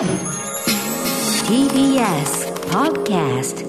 [0.00, 0.08] TBS
[2.70, 3.66] Podcast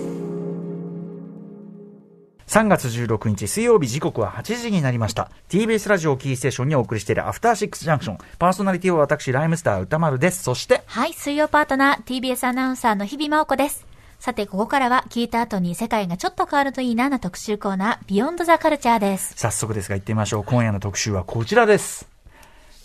[2.48, 5.30] 3月16日水曜日時刻は8時になりました。
[5.50, 8.18] TBS ラジオキーステーションにお送りしているアフターシックスジャンクション。
[8.40, 10.42] パーソナリティは私、ライムスター歌丸です。
[10.44, 13.86] そして、はい、水曜パートナー、TBS アナウンサーの日々真央子です。
[14.18, 19.34] さて、ここからは聞いた後に世界がちょっと変わるといいなな特集コーナー、ビヨンドザカルチャーです。
[19.36, 20.44] 早速ですが行ってみましょう。
[20.46, 22.08] 今夜の特集はこちらです。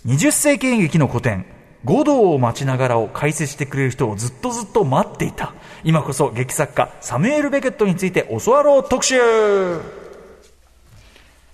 [0.04, 1.46] 20世紀演劇の古典、
[1.84, 5.54] 五道を待ちながらを解説してくれる人をずっとずっと待っていた。
[5.85, 9.16] 今こそ劇作家、サムエル・ベケットについて教わろう特集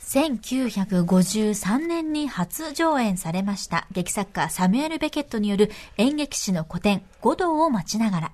[0.01, 8.33] 1953年に初上演されました劇作家サムエル・ベケットによる演劇史の古典、五道を待ちながら。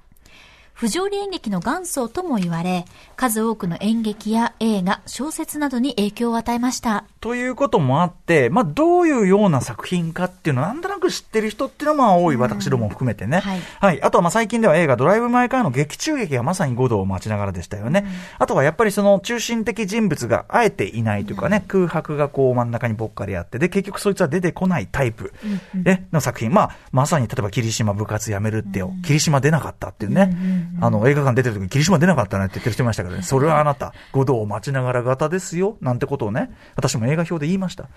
[0.78, 2.84] 不条理演劇の元祖とも言われ、
[3.16, 7.04] 数多くの演劇や映画、小説などに影響を与えました。
[7.20, 13.40] ということもあって、まあ、どういうような作品かっていうのは、なんとなく知ってる人っていうのはまあ多い、私どもも含めてね。
[13.40, 18.06] はいあとはまあ最近では映画ドライブ・マイ・カーの劇中劇がまさに五道を待ちながらでしたよね。
[18.38, 25.32] あとはやっぱりその中心的人物があえていないというかね、空白がこう真ん中にぼっかりあって、で、結局そいつは出てこないタイプ、
[25.74, 26.52] ねの作品。
[26.52, 28.92] まあ、まさに例えば霧島部活やめるってよ。
[29.02, 30.67] 霧島出なかったっていうね。
[30.80, 33.22] あの、映画館出てる時に霧島出なかったねって言ってる人いましたけどね。
[33.22, 35.76] それはあなた、五道を待ちながら型ですよ。
[35.80, 37.84] なんてことをね、私も映画表で言いました。
[37.84, 37.88] っ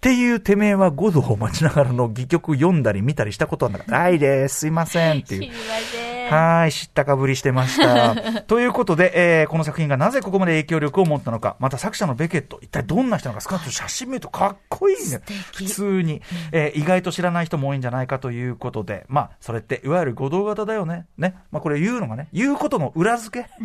[0.00, 3.78] ていうてめえは五道を待ちながらの戯曲読んだり見たりしたことはな。
[3.86, 4.60] ないです。
[4.60, 5.52] すいませんっていう。
[6.30, 8.14] はい、知ったかぶりしてました。
[8.42, 15.20] ということで、えーこの作品がなぜここまで影響力を持ったのか、また作者のベケット、一体どんな人なのか、スカート写真見るとかっこいいね。
[15.54, 16.22] 普通に、
[16.52, 21.06] えー意外と知らない人も多いんじゃないかということで、まあ、それって、いわゆる五道型だよね。
[21.18, 21.34] ね。
[21.52, 23.48] まあ、これ言うのがね、言うことの裏付け。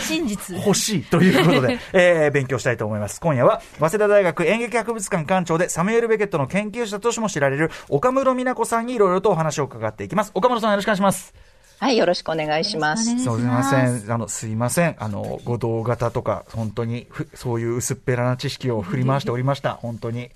[0.00, 0.56] 真実。
[0.56, 3.20] 欲しいということで、えー勉強したいと思います。
[3.20, 10.32] 今夜は、早稲田大学演劇博物館館長で、サムエル・ベケットの研究者としても知られる、岡室美奈子さんにいろいろとお話を伺っていきます。
[10.34, 11.34] 岡室さんよろしくお願いします。
[11.80, 13.04] はい、よろしくお願いします。
[13.04, 14.12] すみません。
[14.12, 14.96] あの、すいません。
[14.98, 19.74] あの、五道型とか、本当にふ、そういう薄っぺらな知識を振り回しておりました。
[19.74, 20.30] 本当に。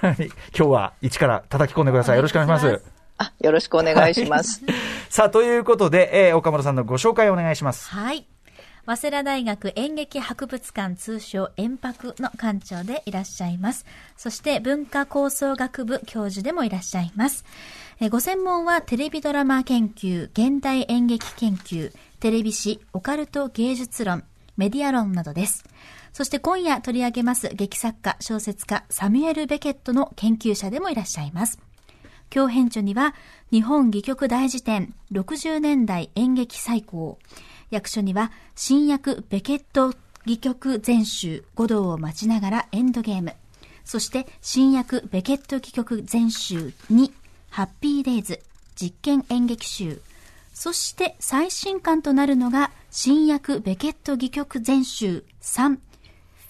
[0.00, 0.14] はい。
[0.16, 2.16] 今日は一から叩き込んでください。
[2.16, 2.82] よろしくお願いします。
[3.18, 4.62] あ、よろしくお願いします。
[5.08, 7.90] さあ、ということで、えー岡村さんのご紹介をお願いします。
[7.90, 8.26] はい。
[8.86, 13.86] 早稲田大学演劇博物館通称演博の館長でいらっしゃいます。
[14.16, 17.44] そして文化構想学部教授でもいらっしゃいます。
[18.00, 24.24] えご専門はテレビドラマ研究、現代演劇研究、テレビ史、オカルト芸術論、
[24.56, 25.64] メディア論などです。
[26.12, 31.60] そして今夜取り上げます劇作家、小説家、サミュエル・ベケットの研究者でもいらっしゃいます。
[32.34, 33.14] 今日編著には、
[33.52, 37.20] 日本戯曲大辞典60年代演劇最高。
[37.70, 43.34] 役所には、新訳ベケット戯曲全集五道を待ちながらエンドゲーム。
[43.84, 47.12] そして、新訳ベケット戯曲全集2、
[47.54, 48.40] ハッピーデイズ
[48.74, 50.02] 実験演劇集。
[50.52, 55.78] そして、最新刊となるのが、新訳ベケット戯曲全集3、フ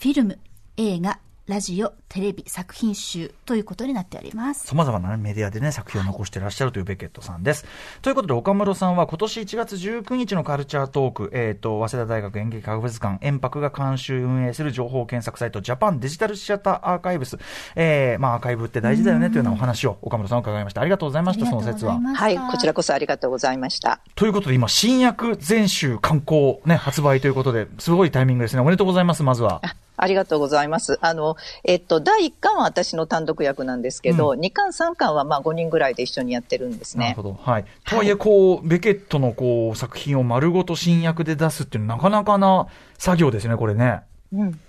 [0.00, 0.38] ィルム、
[0.78, 4.66] 映画、ラジオ、テレビ作品集ということになっております。
[4.66, 7.66] 様々なメディアでね、作品を残していらっしゃるというベケットさんです。
[8.00, 17.37] ということで、岡室さんは今年1月19日のカルチャートーク、えっ、と、早稲田大学演劇博物館、円博が監修運営する情報検索サイト、ジャパンデジタルシアターアーカイブス、
[17.77, 20.81] えー、まあ、アーカイブって大事だよねというようなお話を岡室さん伺いました。
[20.81, 22.00] ありがとうございました、その説は。
[22.00, 24.00] はい、こちらこそありがとうございました。
[24.15, 28.62] ということで、今、新訳全集刊行、ね、発売ということで、すごいタイミングですね。
[28.62, 29.60] おめでとうございます、まずは。
[29.97, 30.99] あありがとうございます。
[31.00, 37.22] あの、えっと、第1巻は私の単独役なんですけど、う2巻、3巻はまあ5人ぐらいで一緒にやってるんですねなるほ。
[37.22, 37.38] ど。
[37.41, 37.65] はい。
[37.87, 42.66] とはいえ、こう、ベケットのこう、作品を丸ごと新訳で出すっていうのはなかなかな
[42.99, 44.03] 作業ですね、これね。
[44.33, 44.60] うん。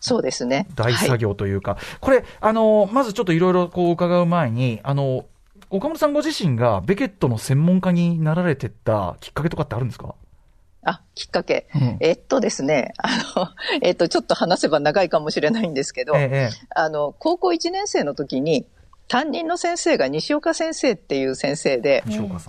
[0.00, 0.66] そうですね。
[0.74, 1.76] 大作はい業というか。
[2.00, 5.26] これ、あの、まずちょっといろいろこう伺う前に、あの、
[5.70, 10.14] 岡本さんご自身がベケットの専門家になられてったきっかけとかってあるんですか？
[10.84, 11.68] あ、きっかけ。
[11.74, 13.48] うんえっとですね、あの、
[13.82, 18.66] えっと、ちょっと話せば長いかもしれないんですけど、ええええあの、高校1年生の時に、
[19.08, 22.02] 担任の先生が西岡先生っていう先生で。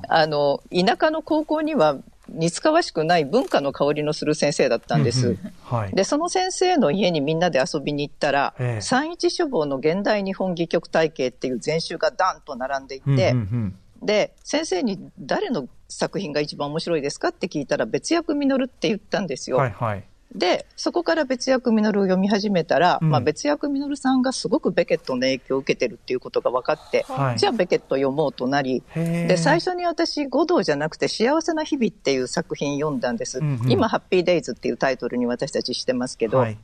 [0.08, 1.98] あの、田舎の高校には
[2.30, 5.28] 似つかわしくない文化の香りのする先生だったんです。
[5.28, 5.92] うんうんはい。
[5.92, 13.76] で、その先生の家にみんなで遊びに行ったら、ええ三一書房の現代日本戯曲体系っていう全集がダンと並んでいて、うんうんうん
[14.06, 19.58] で、先生に誰の作品が一番面白いですかって聞いたら、別役実って言ったんですよ。
[19.58, 20.04] はいはい。
[20.36, 33.40] で、そこから別役実を読み始めたら、うんまあ別役実さんがすごくベケットの影響を受けてるっていうことが分かって、はいじゃあベケット読もうとなり、で、最初に私、五道じゃなくて幸せな日々っていう作品読んだんです。
[33.40, 36.58] うんうん今、ハッピーデイズっていうタイトルに私たちしてますけど、はい。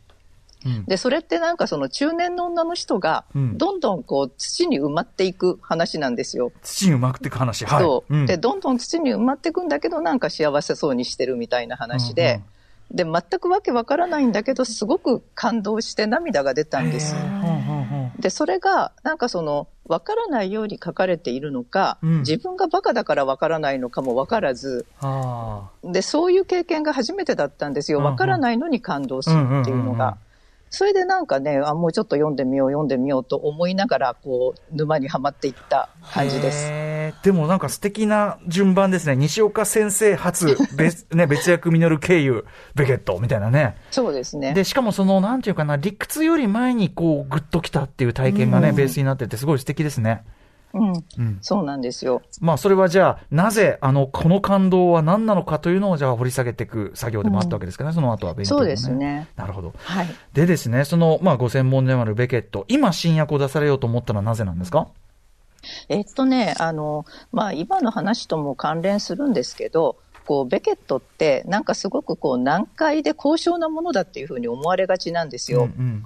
[0.65, 0.85] うん。
[0.85, 6.51] で、それってなんかその中年の女の人がうん、どんどんこう土に埋まっていく話なんですよ。
[6.61, 7.65] 土にうまくっていく話。
[7.65, 7.83] はい。
[7.83, 8.25] そう、ん。
[8.25, 12.41] で、どんどん土に埋まっていくんだけど、なんか幸せそうにしてるみたいな話で、
[12.91, 17.15] で、全くわけわからないんだけど、すごく感動して涙が出たんです。
[18.19, 22.19] で、それが、なんかその、わからないように書かれているのか、うん。
[22.19, 25.69] 自分がバカだからわからないのかもわからず、あ。
[25.83, 27.99] で、そういう経験が初めてだったんですよ。
[27.99, 28.11] うんうん。
[28.11, 29.97] わからないのに感動するっていうのうんうんうんうん。
[29.97, 30.17] が。
[30.69, 36.13] それでなんかね、あ、もうちょっと読んでみよう、読んでみようと思いながら、こう、沼にはまっていったあ。
[36.13, 36.71] 感じです。
[37.23, 39.15] でもなんか素敵な順番ですね。
[39.15, 42.45] 西岡先生初、別、 ね、別役ミノル経由、
[42.75, 43.77] ベケットみたいなね。
[43.89, 44.53] そうですね。
[44.53, 50.23] で、しかもその、なんていうかな、理屈より前にこう、グッときたっていう体験がね、うんベースになってて、すごい素敵ですね。
[50.73, 50.93] うん。
[50.93, 51.37] うん。
[51.41, 52.21] そうなんですよ。
[52.41, 58.91] まあ、それはじゃあ、なぜ、あの、この感動は何なのかというのを、じゃあ、掘り下げていく作業でもあったわけですかね、その後は勉強もそうです。
[58.91, 59.27] ね。
[59.35, 59.73] なるほど。
[59.77, 60.07] はい。
[60.33, 64.87] でですね、その、まあ、ご専門でもあるベケット、今、新訳を出されようと思ったのはなぜなんですか？
[65.89, 75.63] えっとね、あの、まあ、今の話とも関連するんですけど、こう、ベケットって、なんかすごくこう、難解で高尚なものだっていうふうに思われがちなんですよ。
[75.63, 76.05] うんうん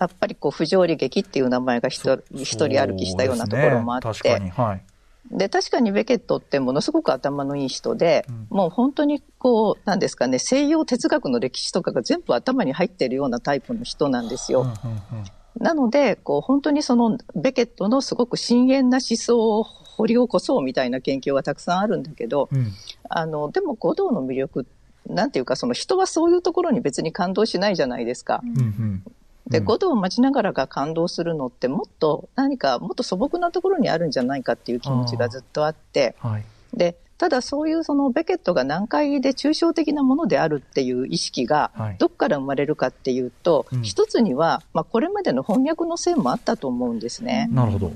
[0.00, 4.82] やっぱりこう、不条理劇っていう名前が一人歩きしたようなところもあって、確かに、はい。
[5.30, 8.46] で、確かにベケットってものすごく頭のいい人で、うん。
[8.48, 14.62] もう本当にこう、なんですかね、西洋哲学の歴史とかが全部頭に入ってるようなタイプの人なんですよ。
[14.62, 15.24] うんうんうん。
[15.62, 22.72] なので、こう、本当にそのベケットのすごく深遠な思想を掘り起こそうみたいな研究がたくさんあるんだけど、うん。
[23.10, 24.66] あの、でも五道の魅力、
[25.06, 28.40] なんていうか、その人はそういうところに別に感動しないじゃないですか。
[28.42, 29.04] うんうん
[29.50, 36.44] で、うん五道を待ちながらが感動するのってもっと何かもっと素朴なところにあるんじゃないかっていう気持ちがずっとあって、はい。
[36.72, 47.48] で、ただそういうそのベケットが難解で抽象的なものであるっていう意識がはいどっから生まれるかっていうと、うん一つには、まあこれまでの翻訳のせいもあったと思うんですね。
[47.52, 47.92] なるほど。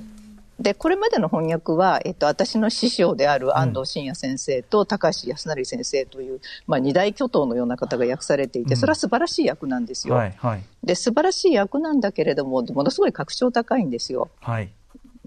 [0.60, 10.14] で、これまでの翻訳は、えっと、私の師匠である安藤真也先生と高橋康成先生という、まあ二大巨頭のような方が訳されていて、うんそれは素晴らしい役なんですよ。
[10.14, 14.30] はい、はい、で、素晴らしい役なんだけれども、ものすごい格調高いんですよ。
[14.40, 14.70] はい。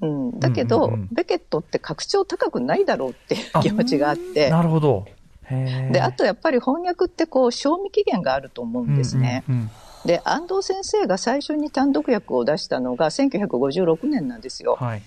[0.02, 0.40] うん。
[0.40, 4.50] だけど、うんうんうんベケットって格調高くないだろうっていう気持ちがあって。
[4.50, 5.06] なるほど。
[5.50, 9.44] で、あとやっぱり翻訳ってこう、賞味期限があると思うんですね。
[9.50, 9.72] うんうんうん
[10.06, 14.78] で、安藤先生が最初に単独訳を出したのが1956年なんですよ。
[14.80, 15.02] はい。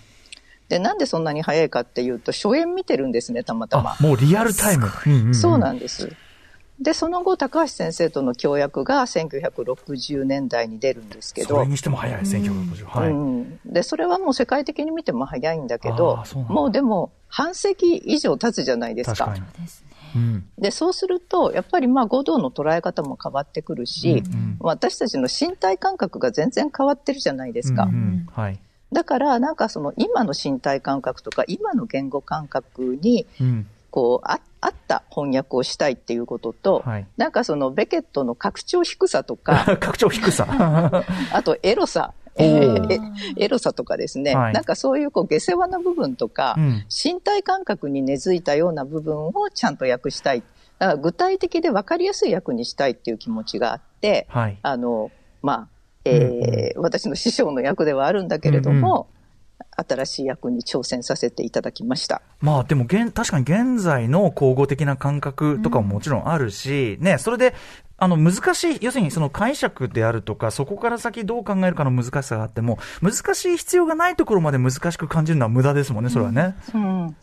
[0.71, 4.03] で、なんでそんなに早いかっていうと、初演見てるんですね、たまたまあ、。
[4.03, 4.87] もうリアルタイム。
[4.87, 6.13] んんんそうなんです。
[6.81, 12.85] で、その後、高橋先生との協約が1960年代に出るんですけどそれ、にしても早い、1960。
[12.85, 13.11] はい。
[13.11, 19.27] うん、で、それはもう世界的に見ても早いんだけどもうでも、半世紀以上経つじゃないですか。
[19.27, 19.65] 確かに。
[19.65, 19.91] ですね。
[20.15, 20.45] うん。
[20.57, 27.85] で、そうすると、やっぱりまあ、五道の捉え方も変わってくるし、うんうん私たちの身体感覚が全然変わってるじゃないですか。
[27.85, 28.61] うんうんはい。
[28.93, 33.67] だから、なんかその今の身体感覚とか今の言語感覚に、うん。
[33.91, 37.07] こう、あ合った翻訳をしたいっていうことと、はい。
[37.17, 40.47] なんかそのベケットの拡張低さとか、 拡張低さ。
[41.33, 42.93] あとエロさ、おー
[43.37, 50.43] えエロさとかですね、はいなんかそういうこう下世話な部分とか、うん身体感覚に根付いたような部分をちゃんと訳したい。
[50.79, 54.59] だから具体的で分かりやすい訳にしたいっていう気持ちがあって、はい。
[54.63, 55.11] あの、
[55.43, 55.69] まあ、
[56.05, 59.09] えー私の師匠の役ではあるんだけれども、
[59.77, 62.23] 新しい役に挑戦させていただきました。
[62.41, 67.55] まあでも現、確かに現在の口語的な感覚とかももちろんあるし、ね、それで、
[67.99, 76.57] あの、難しい、要するにその解釈であるとか、そこから先どう考えるかの難しさがあっても、難しい必要がないところまで難しく感じるのは無駄ですもんね、それはね。
[76.75, 77.15] うん、うん。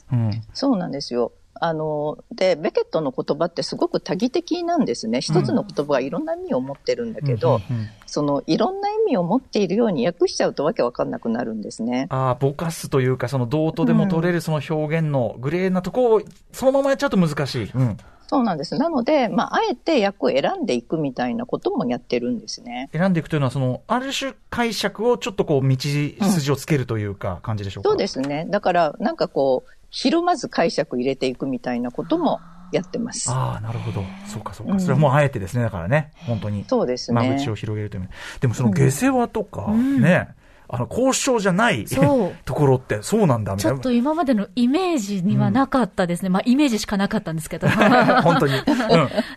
[0.53, 1.31] そうなんですよ。
[1.61, 5.21] あの、で、ベケットの言葉ってすごく多義的なんですね。
[5.21, 12.07] 一つの言葉がいろんな意味を持ってるんだけど、うんうんうんそのいろんな意味を持っているように訳しちゃうとわけわかんなくなるんですね。
[12.09, 16.21] ああ、ぼかすというか、その、どうとでも取れるその表現のグレーなとこを、
[16.53, 17.71] そのままやっちゃうと難しい。
[17.75, 17.97] うん。
[18.27, 18.77] そうなんです。
[18.77, 22.89] なので、まあ、あえて訳を選んでいくみたいなこともやってるんですね。
[22.93, 26.15] 選んでいくというのは、その、ある種解釈をちょっとこう、道筋
[26.51, 27.89] をつけるというか、感じでしょうか？
[27.89, 28.45] そうですね。
[28.49, 32.39] だから、なんかこう、ひるまず解釈入れていくみたいなことも
[32.71, 33.29] やってます。
[33.31, 34.03] ああ、なるほど。
[34.25, 34.73] そうか、そうか。
[34.73, 36.65] うんそれはもうあえてですね、だからね、本当に。
[36.67, 37.29] そうですね。
[37.29, 38.09] 間口を広げるという。
[38.41, 40.29] でもその下世話とか、ね、
[40.69, 43.77] あの、交渉じゃないところって、そうなんだ、みたいな。
[43.77, 46.29] ちょっと今までのイメージにはなかったですね。
[46.29, 47.67] まあ、イメージしかなかったんですけど。
[48.23, 48.53] 本当に。
[48.59, 48.63] うん。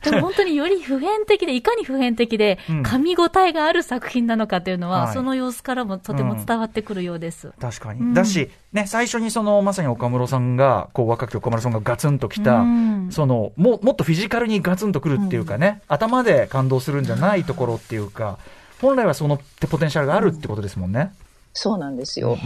[0.03, 7.53] でも本当により普遍的で、いかに普遍的でうん、噛み応えがある作品なのかというのは、はいその様子からもとても伝わってくるようです。
[7.61, 8.01] 確かに。
[8.01, 18.39] うんだし、ね、最初にその、まさに岡室さんが、こう、若き岡室さんがガツンときた、うんその、も、もっとフィジカルにガツンとくるっていうかね、頭で感動するんじゃないところっていうか、
[18.81, 21.13] 本来はそのポテンシャルがあるってことですもんね。
[21.53, 22.39] そうなんですよ。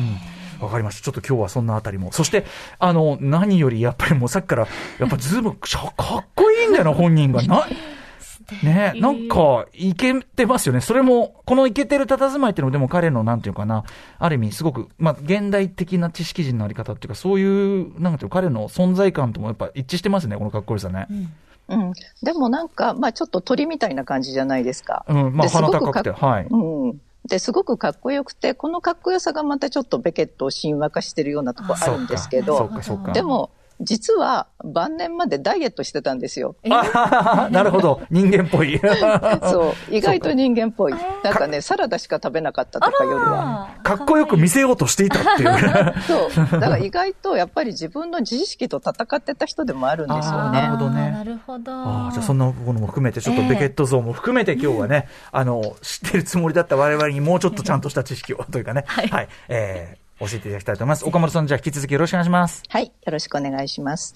[0.60, 1.04] わかりました。
[1.04, 2.12] ちょっと今日はそんなあたりも。
[2.12, 2.44] そして、
[2.78, 5.88] あの、何よりやっぱりもうさっきから、やっぱズーム、か
[6.18, 7.42] っこいいんだよな、本人が。
[7.42, 7.66] な、
[8.62, 10.80] ねなんか、いけてますよね。
[10.80, 13.84] それも、このいけてる佇まいっていうのも、でも彼の、なんていうかな、
[14.18, 21.06] ある意味、すごく、まあ、現代的な知識人のあり方っていうか、そういう、なんていうか、彼の存在感ともやっぱ一致してますね、このかっこよさね。
[21.10, 21.32] うん
[21.68, 21.92] うん、
[22.22, 25.04] でもなんか、まあちょっと鳥みたいな感じじゃないですか。
[25.08, 26.46] うん、まあ鼻高くて、はい。
[26.50, 27.00] うん。
[27.26, 32.70] で、すごくかっこよくて、このかっこよさがまたちょっっとベケットを神話化してるようなとこあるんですけど、
[33.12, 33.50] でも、
[33.84, 36.56] 実は晩年までダイエットしてたんですよ。
[36.64, 38.02] なるほど。
[38.10, 38.80] 人間っぽい。
[39.50, 39.94] そう。
[39.94, 40.94] 意外と人間っぽい。
[41.22, 43.68] なんかね、サラダしか食べなかったとか夜は。
[43.82, 45.94] かっこよく見せようとしていたっていう。
[46.08, 46.60] そう。
[46.60, 50.60] だから意外とやっぱり自分の自意識と戦ってた人でもあるんですよね。
[50.60, 51.10] なるほどね。
[51.10, 51.72] なるほど。
[51.72, 58.84] あじゃあそんなものも含めて、ちょっとベケット像も含めて今日はね、あの、知ってるつもりだった我々にもうちょっとちゃんとした知識をというかね。
[58.86, 59.08] はい。
[59.08, 61.04] はい、えー教えていただきたいと思います。
[61.04, 62.62] 岡本さん、じゃあ引き続きよろしくお願いします。
[62.68, 64.14] はい、よろしくお願いします。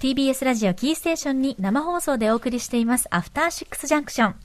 [0.00, 4.36] TBS ラジオキーステーションに生放送でお送りしています、アフターシックスジャンクション。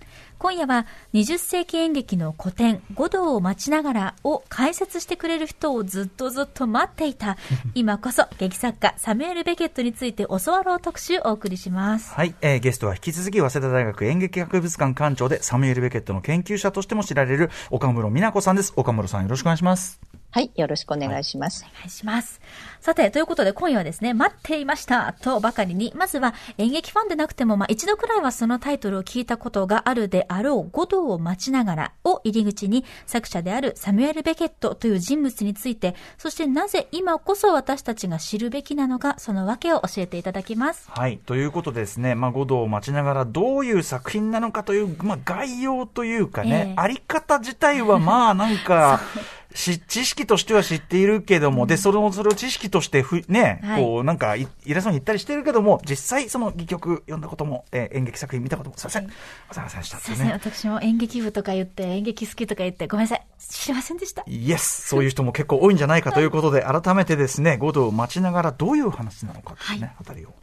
[0.44, 7.38] 今夜は20世紀演劇の古典、五道を待ちながらを解説してくれる人をずっとずっと待っていた、
[7.76, 12.14] 今こそ劇作家サムエル・ベケットについて教わろう特集をお送りします。
[12.14, 18.74] はい、えー、ゲストは引き続き早稲田大学演劇博物館館長でサムエル・ベケットの研究者としても知られる岡室美奈子さんです。
[18.76, 20.13] 岡室さんよろしくお願いします。
[20.34, 21.64] はい、よろしくお願いします。
[21.64, 22.42] はい、お願いします。
[22.80, 40.90] さて、ということで今夜はですね、待っていましたとばかりに、まずは演劇ファンでなくても、まあ一度くらいはそのタイトルを聞いたことがあるであろう、五道を待ちながらを入り口に、作者であるサミュエル・ベケットという人物について、そしてなぜ今こそ私たちが知るべきなのか、その訳を教えていただきます。
[40.90, 49.00] はい、ということでですね、まあ五道を待ちながらどういう作品なのかという、まあ概要というかね、えー、あり方自体はまあなんか、
[49.54, 59.10] し、知識としては知っているけども、で、その、それを知識としてふ、ね、はい、こう、なんか、偉そうに言ったりしてるけども、実際、その戯曲読んだことも、えー、演劇作品見たことも、すいません。
[59.50, 63.26] おざませんでした、すいません、私も演劇部とか言って、演劇好きとか言って、ごめんなさい。
[63.40, 64.24] 知りませんでした。
[64.28, 70.34] イエスそういう人も結構多いんじゃないかということで、 改めてですね、5度を待ちながらどういう話なのかっていうね、はい、あたりを。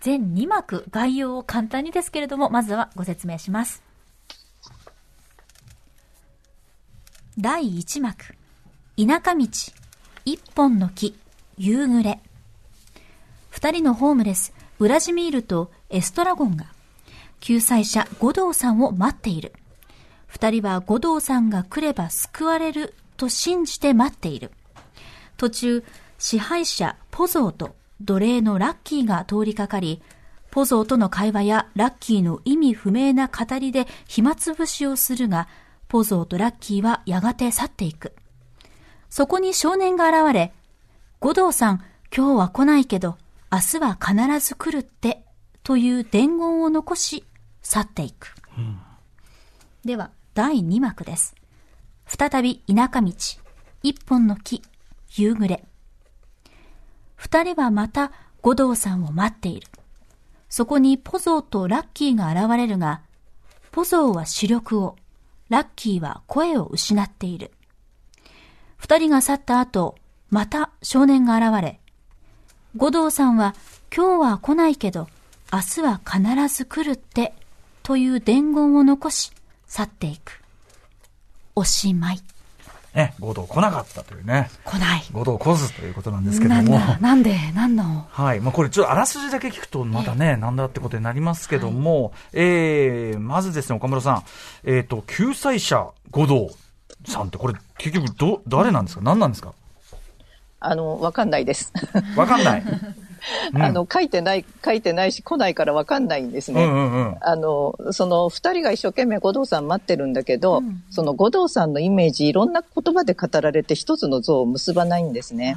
[0.00, 3.82] 全2幕、概要を簡単にですけれども、まずはご説明します。
[7.38, 8.41] 第1幕。
[8.98, 9.46] 田舎道、
[10.26, 11.18] 一本の木、
[11.56, 12.20] 夕暮れ。
[13.48, 16.66] 二人のホームレス、ウラジミールとエストラゴンが、
[17.40, 19.54] 救済者五道さんを待っている。
[20.26, 24.50] 二人は五道さんが来れば救われると信じて待っている。
[25.38, 25.84] 途中、
[26.18, 30.02] 支配者ポゾーと奴隷のラッキーが通りかかり、
[30.50, 35.48] ポゾーとの会話やラッキーの意味不明な語りで暇つぶしをするが、
[35.88, 38.12] ポゾーとラッキーはやがて去っていく。
[39.12, 40.54] そこに少年が現れ、
[41.20, 41.84] 五道さん、
[42.16, 43.18] 今日は来ないけど、
[43.52, 45.22] 明日は必ず来るって、
[45.62, 47.22] という伝言を残し、
[47.60, 48.34] 去っていく。
[48.56, 48.80] うん、
[49.84, 51.34] では、第2幕です。
[52.06, 53.12] 再び田舎道、
[53.82, 54.62] 一本の木、
[55.10, 55.62] 夕暮れ。
[57.14, 59.68] 二人はまた五道さんを待っている。
[60.48, 63.02] そこにポゾーとラッキーが現れるが、
[63.72, 64.96] ポゾーは視力を、
[65.50, 67.52] ラッキーは声を失っている。
[68.82, 69.94] 二人が去った後、
[70.28, 71.78] また少年が現れ、
[72.76, 73.54] 五道さんは
[73.96, 75.06] 今日は来ないけど、
[75.52, 77.32] 明日は必ず来るって、
[77.84, 79.30] という伝言を残し、
[79.68, 80.42] 去っていく。
[81.54, 82.20] おしまい。
[82.92, 84.50] ね、五道来なかったというね。
[84.64, 85.04] 来ない。
[85.12, 86.76] 五道来ずということなんですけども。
[87.00, 88.08] なんで、なんの？
[88.10, 88.40] はい。
[88.40, 94.24] まあこれちょっとあらすじだけ聞くとまたね、えー、なんだってことになりますけども、はい、えー、まずですね、岡村さん、
[94.64, 96.50] えっ、ー、と、救済者五道
[97.06, 99.02] さんってこれ結局ど、誰なんですか？
[99.02, 99.52] 何なんですか？
[100.60, 101.72] あの、わかんないです。
[102.16, 102.62] わかんない。
[103.54, 106.64] あの、書いてない、書いてないし、来ないからわかんないんですね。
[106.64, 115.56] うんうんうん、あの、その二人が一生懸命五道さん待ってるんだけど、うん、その五道さんのイメージ、いろんな言葉で語られて一つの像を結ばないんですね。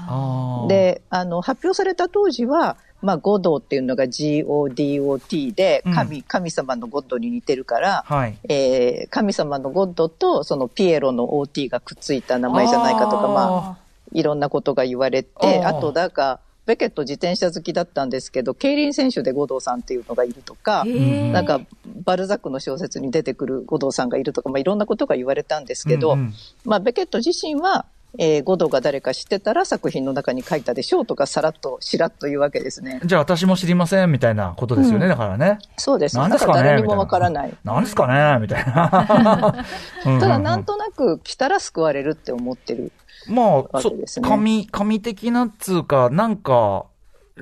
[0.67, 21.61] で、あの、発表された当時は、まあ、ゴドっていうのが GODOT で神、うん、神様のゴッドに似てるから、はい、えー、神様のゴッドとそのピエロの OT がくっついた名前じゃないかとか、まあ、いろんなことが言われて、あと、だから、ベケット自転車好きだったんですけど、競輪選手で五道さんっていうのがいるとか、なんか、
[22.03, 26.33] バルザックの小説に出てくる五道さんがいるとか、まあ、いろんなことが言われたんですけど、うんうん、
[26.65, 27.85] まあ、ベケット自身は、
[28.17, 33.01] えー、五道が誰か知ってたら作品の中に書いたでしょうとか、さらっと、しらっと言うわけですね。
[33.05, 35.59] じゃあ私も知りませんみたいなことですよね、うん、だからね。
[35.77, 36.17] そうです。
[36.17, 37.53] 何ですかね誰にもわからない。
[37.63, 39.65] 何ですかねみたいな。
[40.19, 42.91] ただ、なんとなく来たら救われるって思ってる、
[43.27, 46.85] まあ、そう、神、神的なっつうか、なんか、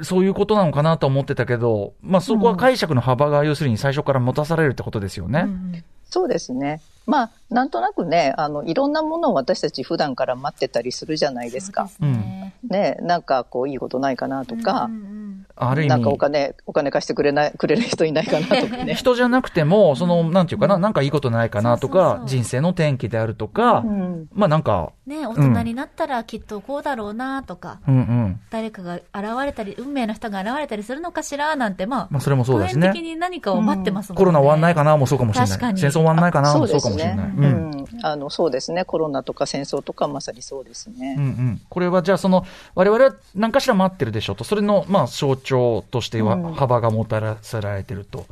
[0.02, 5.42] そういうことなのかなと思ってたけど、まあそこは解釈の幅が要するに最初から持たされるってことですよね。
[5.42, 6.82] うん、そうですね。
[7.06, 11.88] まあ、なんとなくね、あの、いろんなものを私たち普段から待ってたりするじゃないですか。
[11.88, 15.24] すねね、なんかこう、いいことないかなとか、うんうん
[15.56, 15.90] ある意味。
[15.90, 18.94] なんかお金、お金貸してくれない、くれる人いないかなとかね。
[18.96, 24.92] 人じゃなくても、その、なんていうかな、なんかいいことないかなとか、人生の転機であるとか、うん、まあなんか。
[25.06, 29.06] ね、大人になったらきっとこうだろうなとか、うんうん、誰かが現
[29.46, 32.92] れたり、運命の人が現れたりするのかしらなんて、まあ、まあそれもそうだしね。
[32.92, 35.50] 的に何かを待ってますもんね、コロナ終わんないかなもそうかもしれない。
[35.50, 35.80] 確かに。
[35.80, 37.32] 戦争終わんないかなもそうかもしれない。
[37.48, 37.86] うん。
[38.02, 38.86] あの、そうですね。
[38.86, 41.16] コロナとか戦争とかまさにそうですね。
[41.18, 41.62] うんうん。
[41.70, 42.46] これはじゃあその、
[42.76, 48.26] 我々は何かしら待ってるでしょうと、それの、まあ象徴としては幅がもたらされてると。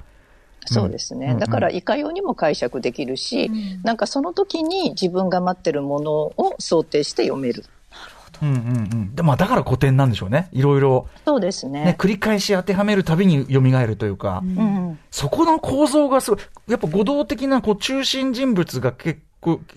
[0.66, 7.66] そうですね、うんだからいかようにも解釈できるし、うん、なんかその時に自分が待ってるものを想定して読める。
[8.42, 8.60] うんうんう
[8.96, 9.16] ん。
[9.16, 10.50] で、まあだから古典なんでしょうね。
[10.52, 11.08] いろいろ。
[11.26, 11.86] そうですね。
[11.86, 14.42] ね繰り返し当てはめるたびに蘇るというか。
[14.44, 14.81] うん、
[15.12, 16.40] そこの構造がすごい。
[16.70, 19.20] やっぱ五道的なこう中心人物が結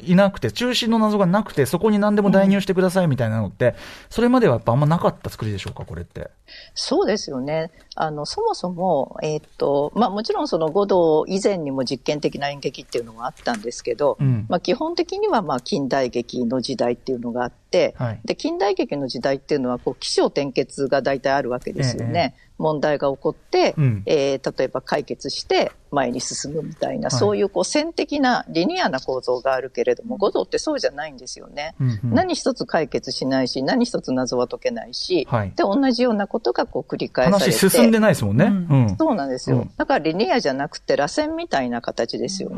[0.03, 3.75] いなくて、中心の謎がなくて、そこに何でも代入してくださいみたいなのって、うん、
[4.11, 6.31] それまではやっぱあんまなかった作りでしょうか、これって。
[6.75, 7.71] そうですよね。
[7.97, 22.35] あの、そもそも、えー、っと、まあもちろんその五道以前にも実験的な演劇っていうのがあったんですけど、うん、まあ基本的にはまあ近代劇の時代っていうのがあって、はい、で、近代劇の時代っていうのは、こう、起承転結が大体あるわけですよね。
[22.37, 31.75] ええ問題が起こって、うん、えー、例えば解決して前に進むみたいな、はい、そういうこう線的なリニアな構造があるけれども、五道ってそうじゃないんですよね。
[31.81, 37.51] うんうん、何一つ解決しないし、何一つ謎は解けないし、はい、で、同じようなことがこう繰り返されて。
[37.51, 38.45] 話進んでないですもんね。
[38.47, 38.49] う
[38.93, 39.69] ん、そうなんですよ。
[39.77, 42.57] だからリニアじゃなくて螺旋みたいな形ですよね。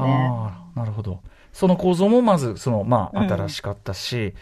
[0.74, 1.20] なるほど。
[1.52, 4.34] その構造もまず、その、まあ、新しかったし、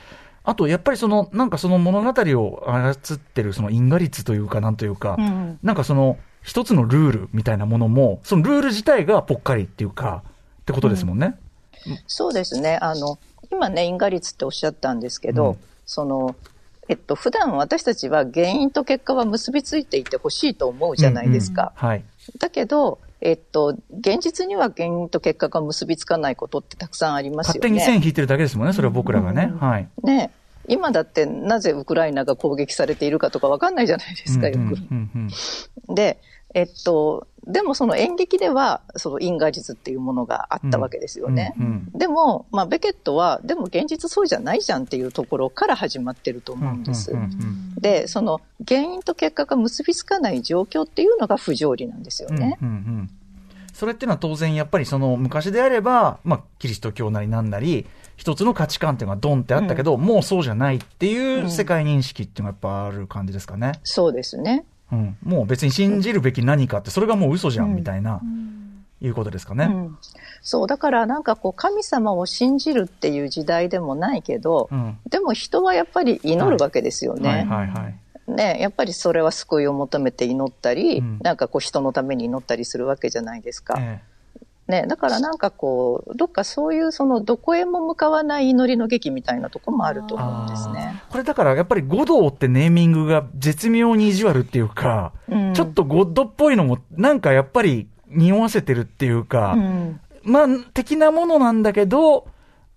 [0.44, 10.22] あと、やっぱりその、なんかその物語を操ってるその因果率というか、なんというか、うん、なんかその、一つのルールみたいなものも、そのルール自体がぽっかりっていうか、
[10.62, 11.36] ってことですもんね。
[11.86, 12.78] うん、そうですね。
[12.82, 13.18] あの、
[13.50, 16.36] 今ね、因果率っておっしゃったんですけど、うん、その、
[16.88, 21.72] えっと、普段私たちは原因と結果は結びついていてほしいと思うじゃないですか。
[21.80, 22.04] うんうん、はい。
[22.38, 27.58] だけど、えっと、現実には原因と結果が結びつかないことってたくさんありますよね。
[27.58, 29.48] 勝手に線引いてるだけですもんね、それは僕らがね。
[29.50, 29.88] うん、はい。
[30.02, 30.30] ね。
[30.68, 35.94] 今だってなぜウクライナが攻撃されているかとかわかんないじゃないですか、よく。
[35.94, 36.20] で、
[36.54, 41.54] えっと、でもその演劇では、その因果術っていうものがあったわけですよね。
[41.94, 47.12] でも、まあ、ベケットは、でも現実そうじゃないじゃんっていうところから始まってると思うんです。
[47.84, 52.56] で、その原因と結果が結びつかない状況っていうのが不条理なんですよね。
[52.62, 53.10] うんうんうん
[53.74, 63.72] それっていうのは当然やっぱりその昔であれば、まあ、キリスト教なりなんなり、一つの価値観っていうのがドンってあったけど、うん、もうそうじゃないっていう世界認識っていうのがやっぱある感じですかね。
[63.82, 64.64] そうですね。
[64.92, 65.16] うん。
[65.24, 68.20] もう別に信じるべき何かって、それがもう嘘じゃんみたいな。
[69.00, 69.98] いうことですかね、うん、
[70.40, 77.28] そうだからなんかこう神様を信じるっていう時代でもないけど、うん、でも人はやっぱり祈るわけですよね。
[77.28, 77.94] はい、はい、はい。
[78.26, 83.76] ね、やっぱりそれは救いを求めて祈ったり、うん、なんかこう人のために祈ったりするわけじゃないですか。
[83.78, 84.00] え
[84.68, 91.02] え、ね、だからなんかこう、どっかそういうそのどこへも向かわない祈りの劇みたいなとこもあると思うんですね。
[91.10, 102.28] これだからやっぱり五道ってネーミングが絶妙に意地悪っていうか、うん、ちょっとゴッドっぽいのもなんかやっぱり匂わせてるっていうか、うん、まあ、的なものなんだけど、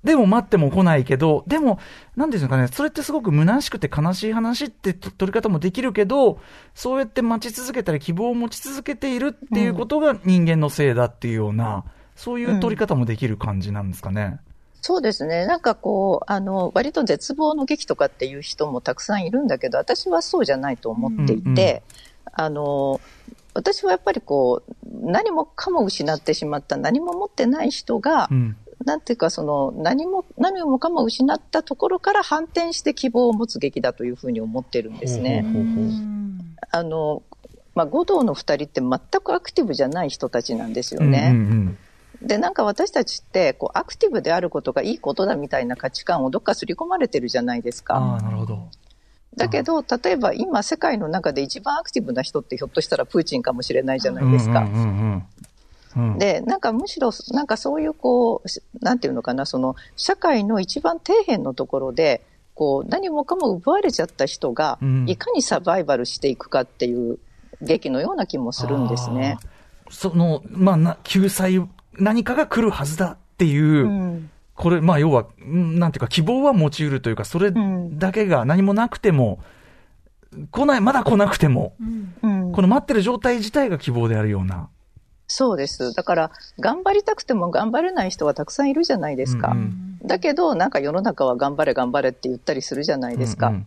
[0.03, 1.79] でも待っても来ないけど、でも、
[2.15, 6.39] なんですかね、それってすごく虚しくて悲しい話って取り方もできるけど、
[6.75, 11.83] そうやって待ち続けたり希望を持ち続けているっていうことが人間のせいだっていうような、うん、
[12.15, 14.39] そういう取り方もできる感じなんですかね。
[14.81, 15.45] そうですね。
[15.45, 21.81] なんかこう、あの、割と絶望の劇とかっていう人もたくさんいるんだけど、私はそうじゃないと思っていて、うんうん、
[22.31, 23.01] あの、
[23.57, 35.43] 私はやっぱりこう、何もかも失ってしまった、何も持ってない人が、うんなんていうか、その、何も、何もかも失ったところから反転して希望を持つ劇だというふうに思ってるんですね。
[36.71, 37.23] あの、
[37.73, 38.89] まあ、五道の二人って全
[39.21, 41.31] くアクティブじゃない人たちなんですよね。
[41.31, 41.77] うんうんうん
[42.21, 47.95] で、なんか私たちって、こう、アクティブであることがいいことだみたいな価値観をどっか刷り込まれてるじゃないですか。
[47.95, 48.69] ああ、なるほど。
[49.37, 54.61] だけど、例えば今世界の中で一番アクティブな人ってひょっとしたらプーチンかもしれないじゃないですか。
[54.61, 55.23] うんうんうんうん
[56.19, 62.21] で、なんかむしろ、なんかそういうこう、なんていうのかな、その、社会の一番底辺のところで、
[62.53, 67.17] こう、何もかも奪われちゃった人が、いかにサバイバルしていくかっていう
[67.63, 69.39] 劇のような気もするんですね。
[69.89, 77.53] その、まあな、救済、何かが来るはずだっていう、うん、これ、まあ要は、なんていうか希望は持ち得るというか、それ
[77.93, 79.39] だけが何もなくても、
[80.51, 81.75] 来ない、まだ来なくても、
[82.23, 84.69] うん、この待ってる状態自体が希望であるような。
[85.27, 85.93] そうです。
[85.93, 89.49] だから、頑張りたくても頑張れない人はたくさんいるじゃないですか。
[89.49, 89.57] うん
[90.01, 93.49] うん、だけど、なんか世の中は頑張れ頑張れって言ったりするじゃないですか。
[93.49, 93.65] うんうん、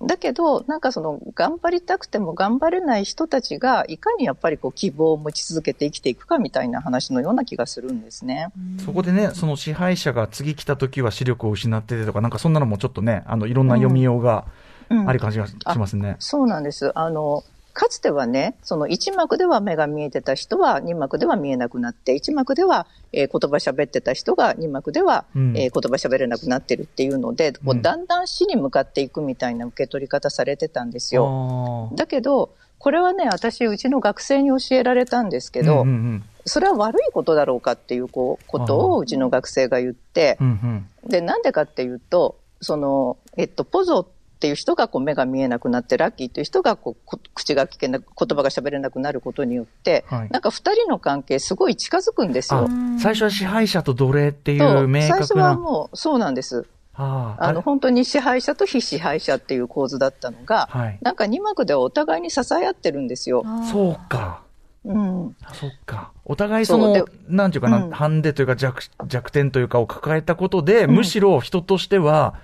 [0.00, 8.48] だけど、なんかその、頑張りたくても頑張れない人たちが、いかにやっぱりこう、希望を持ち続けて生きていくかみたいな話のような気がするんですね。
[8.84, 14.46] そこでね、その支配者が次来た時は視力を失っててとか、なんかそんなのもちょっとね、あの、いろんな読みようが
[14.88, 16.08] ある感じがしますね。
[16.08, 16.96] うん、そうなんです。
[16.98, 31.90] あの、かつてはね、その1幕では目が見えてた人は2幕では見えなくなって、1幕では、えー、言葉喋ってた人が2幕では、うん、えー、言葉喋れなくなってるっていうので、こうだんだん死に向かっていくみたいな受け取り方されてたんですよ。
[31.94, 44.06] だけど、これはね、私、うちの学生に教えられたんですけど、うんうんうん、それは悪いことだろうかっていうこうことをうちの学生が言って、うんうん、で、なんでかっていうと、その、えっと、ポゾっ
[44.42, 52.68] ていう人がこう目が見えなくなって、ラッキーっていう人がこう口が聞けな、言葉が喋れなくなることによって、はい、なんか二人の関係すごい近づくんですよ。
[52.98, 55.16] 最初は支配者と奴隷っていう明確な。
[55.16, 56.66] 最初はもう、そうなんです。
[56.94, 63.44] ああの、本当に支配者と非支配者っていう構図だったのが、はい、なんか二幕ではお互いに支え合ってるんですよ。
[63.70, 64.42] そうか。
[64.84, 65.36] うん。
[65.52, 66.10] そっか。
[66.24, 72.34] お互いその、なんていうかな、うん、ハンデというか弱弱点というかを抱えたことで、うん、むしろ人としては、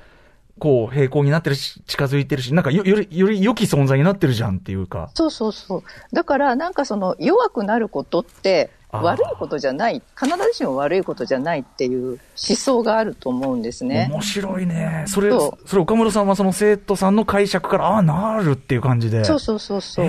[0.58, 5.10] こう、平行になってるし、近づいてるし、なんかよ、より、より良き存在になってるじゃんっていうか。
[5.14, 5.82] そうそうそう。
[6.12, 14.08] だから、なんかその、弱くなることって、悪いことじゃない、必ずしも悪いことじゃないっていう思想があると思うんですね。
[14.10, 15.04] 面白いね。
[15.06, 15.30] それ、
[15.66, 19.24] それ岡村さんはその生徒さんの解釈から、ああ、なるっていう感じで。
[19.24, 20.06] そうそうそうそう。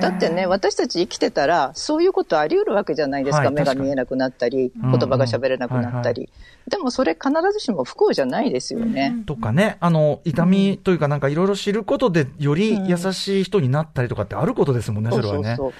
[0.00, 3.44] だってね、私たち生きてたら、そういうことあり得るわけじゃないですか。
[3.44, 6.28] はい、目が見えなくなったり、言葉が喋れなくなったり。
[6.66, 9.14] でもそれ必ずしも不幸じゃないですよね。
[9.26, 15.38] とかね、あの、痛みというかなんかいろいろ知ることで、より優しい人になったりとかってあることですもんね、それはね。
[15.38, 15.72] そうそうそう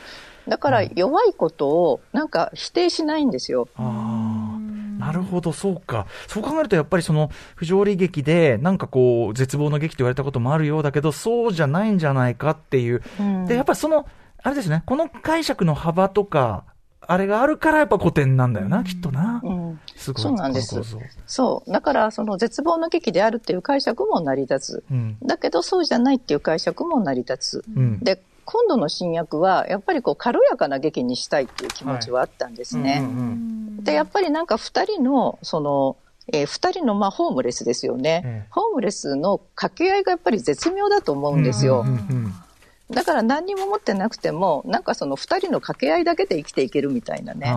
[0.51, 3.69] だから弱いことをなんか否定しないんですよ。
[3.77, 4.59] あ
[4.99, 6.07] なるほど、そうか。
[6.27, 13.03] そう考えると、やっぱりその、不条理劇で、なんかこう、絶望の劇と言われたこともあるようだけど、そうじゃないんじゃないかっていう。
[13.19, 14.07] うん、で、やっぱりその、
[14.43, 16.65] あれですね、この解釈の幅とか、
[17.01, 19.41] あれがあるからやっぱ古典なんだよな、うん、きっとな。
[19.43, 19.81] うん。
[19.97, 20.23] すごい。
[20.23, 20.81] そうなんです。
[21.27, 21.73] そう。
[21.73, 24.85] だから、その絶望の劇であるっていう解釈も成り立つ。
[24.91, 27.65] うん、だけど、そうじゃないっていう解釈も成り立つ。
[27.75, 33.01] うん、で、今度の新薬は、やっぱりこう軽やかな劇にしたいっていう気持ちはあったんですね。
[33.81, 35.97] で、やっぱりなんか二人の、その、
[36.33, 41.85] えー、二人のまあホームレスですよね、うん、ホームレスの掛け合いがやっぱり絶妙だと思うんですよ。
[42.91, 47.55] だから何にも持ってなくても、なんかその二人の掛け合いだけで生きていけるみたいなね。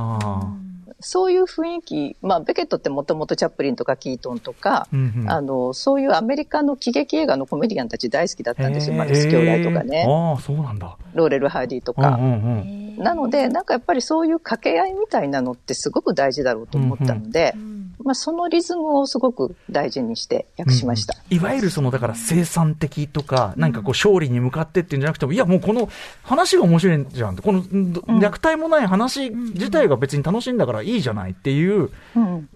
[1.03, 8.95] そういう雰囲気、まあ、ベケットってもともとチャップリンとかキートンとか、うんうん、あの、そういうアメリカの喜劇映画のコメディアンたち大好きだったんですよ。
[8.95, 10.05] マリス兄弟とかね。
[10.07, 10.97] ああ、そうなんだ。
[11.13, 12.09] ローレル・ハーディとか。
[12.09, 21.15] うんうんうん、なので、なんかやっぱりそういう掛け合いみたいなのってすごく大事だろうと思ったので、うんうん、まあ、そのリズムをすごく大事にして訳しました。
[21.29, 25.89] うん、いわゆるその、だから生産的とか、なんかこう勝利に向かってっていうんじゃなくても、いやもうこの
[26.23, 27.35] 話が面白いじゃん。
[27.37, 31.89] この虐待もない話自体が別に楽しいんだからいいじゃないっていう、いう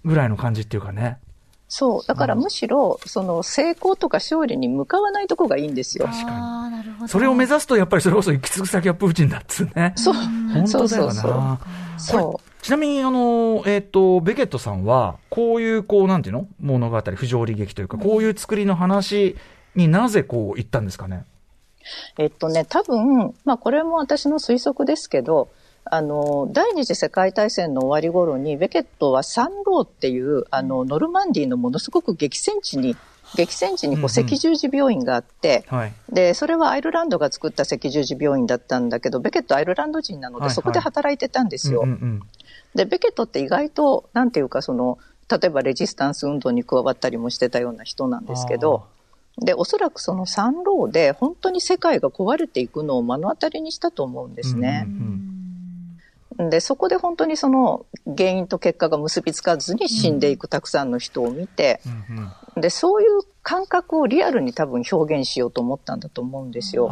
[0.06, 1.17] ぐらいの感じっていうかね。
[1.69, 2.08] そう。
[2.08, 6.06] だからむしろ、その成功とか勝利に向かわないとこがいいんですよ。
[6.06, 6.71] 確か
[7.02, 7.10] に。
[7.10, 9.93] それを目指すと、やっぱりそれこそ行き着く先はプーチンだっつね。
[9.95, 10.13] そう。
[10.13, 11.60] 本当だよな。
[11.97, 12.63] そう。
[12.63, 19.36] ちなみに、あの、えっ、ー、と、ベケットさんは、こういう、こう、なんていうの物語、不条理劇というか、こういう作りの話
[19.76, 21.26] になぜこう、行ったんですかね？
[22.17, 25.50] えっとね、多分、まあ、これも私の推測ですけど、
[25.91, 32.95] あの、第二次世界大戦の終わり頃に、ベケットはサンローっていう、あの、ノルマンディーのものすごく激戦地に、
[33.36, 41.84] 激戦地にこう赤十字病院があって、うんうんはい、で、それはアイルランドが作った赤十字病院だったんだけど、ベケットアイルランド人なので、そこで働いてたんですよ。
[42.73, 44.97] で、ベケットって意外と、なんていうか、その、
[45.30, 48.86] 例えばレジスタンス運動に加わったりもしてたような人なんですけど、
[49.39, 54.86] で、おそらくそのサンローで本当に世界が壊れていくのを目の当たりにしたと思うんですね。
[54.88, 55.37] うんうん
[56.38, 61.82] で、そこで本当にその原因と結果が結びつかずに死んでいくたくさんの人を見て、
[62.56, 66.89] うん、で、そういう感覚をリアルに多分表現しようと思ったんだと思うんですよ。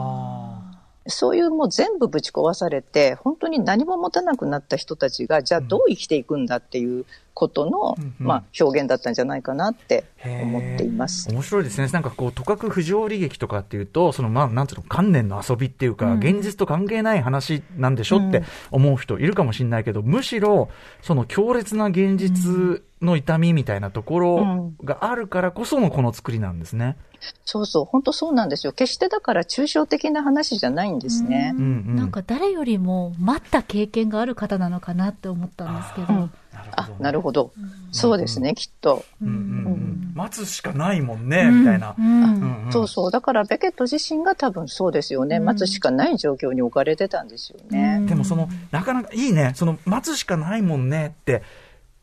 [1.07, 11.29] そういうもう全部ぶち壊されて、本当に何も持たなくなった人たちが、じゃあどう生きていくんだっていうことの、うんまあ、表現だったんじゃないかなって思っています。
[11.29, 11.87] 面白いですね。
[11.91, 16.19] なんかこう、とかく不条理劇とかっていうと、その、まあ、なんつうの、観念の遊びっていうか、うん。
[16.19, 20.69] 現実と関係ない話なんでしょって思う人いるかもしれないけど、むしろ、
[21.03, 26.97] その強烈な現実の痛みみたいなところがあるからこそのこの作りなんですね。
[27.45, 28.73] そうそう、本当そうなんですよ。
[28.73, 31.53] 決してだから抽象的な話じゃないんですね。
[31.55, 36.13] うんうんうんなんか誰よりも待った経験がある方なのかなって思ったんですけど。
[36.13, 36.31] うん
[36.75, 37.51] あ、なるほど。
[37.91, 39.05] そうですね、きっと。
[39.21, 41.95] うんうん待つしかないもんね、うんみたいな。
[41.97, 43.11] うんうんうんそうそう。
[43.11, 45.37] だから、ベケット自身が多分そうですよね。
[45.37, 47.97] うん待つしかない状況に置かれてたんですよね。
[47.99, 51.43] うんでもその、なかなかいいね、その、待つしかないもんねって、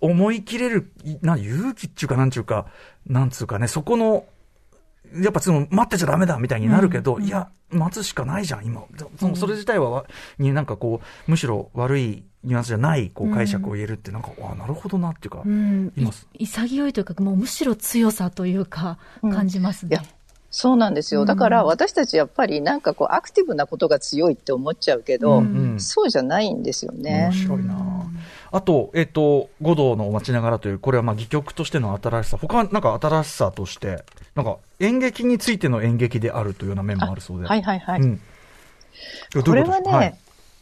[0.03, 2.67] 思い切れる、いな、勇気っていうか、なんちゅうか、
[3.07, 4.25] なんつうかね、そこの、
[5.15, 8.83] やっぱその、待ってちゃダメだみたいになるけど、いや、待つしかないじゃん、今。
[9.19, 10.05] そのそれ自体はわ、
[10.39, 15.93] になんかこう、むしろ悪いニュアンスじゃない、こう、解釈を言えるって、なんか、あなるほどなっていうかう、ん。
[15.97, 19.91] 今い潔いというか、もうむしろ強さというか、うん感じますね。
[19.93, 20.03] いや。
[20.55, 21.25] そうなんですよ。
[21.25, 25.81] だから私たちやっぱりなんかこうアクティブなことが強いって思っちゃうけど、うん。
[25.81, 27.31] そうじゃないんですよね。
[27.31, 27.33] 面。
[27.33, 28.02] 白いな
[28.53, 37.49] あと、えっ、と、五道の待ちながらという、これはまあ戯曲としての新しさ、他なんか新しさとして、なんか演劇についての演劇であるというような面もあるそうで。
[37.49, 38.01] はいはいはい。
[38.01, 38.21] うん。
[39.43, 40.15] これはね、はい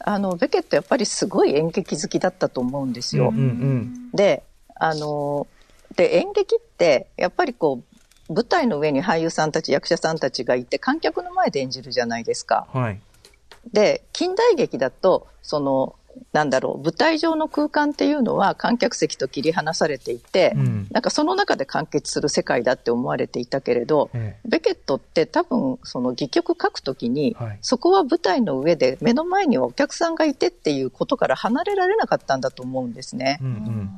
[0.03, 3.29] あの、ベケットやっぱりすごい演劇好きだったと思うんですよ。
[3.29, 4.43] うんうんで、
[4.75, 5.47] あの、
[5.95, 7.81] で、演劇って、やっぱりこ
[8.29, 12.67] う、舞台の上に俳優さんたち、役者さんたちがいて、観客の前で演じるじゃないですか。
[12.73, 13.01] はい。
[13.71, 15.95] で、近代劇だと、その、
[16.33, 33.43] なんだろう、舞台上の空間っていうのは観客席と切り離されていて、うんなんかその中で完結する世界だって思われていたけれど、えベケットって多分その戯曲書くときに、はいそこは舞台の上で目の前にはお客さんがいてっていうことから離れられなかったんだと思うんですねえ。
[33.43, 33.89] うんうん。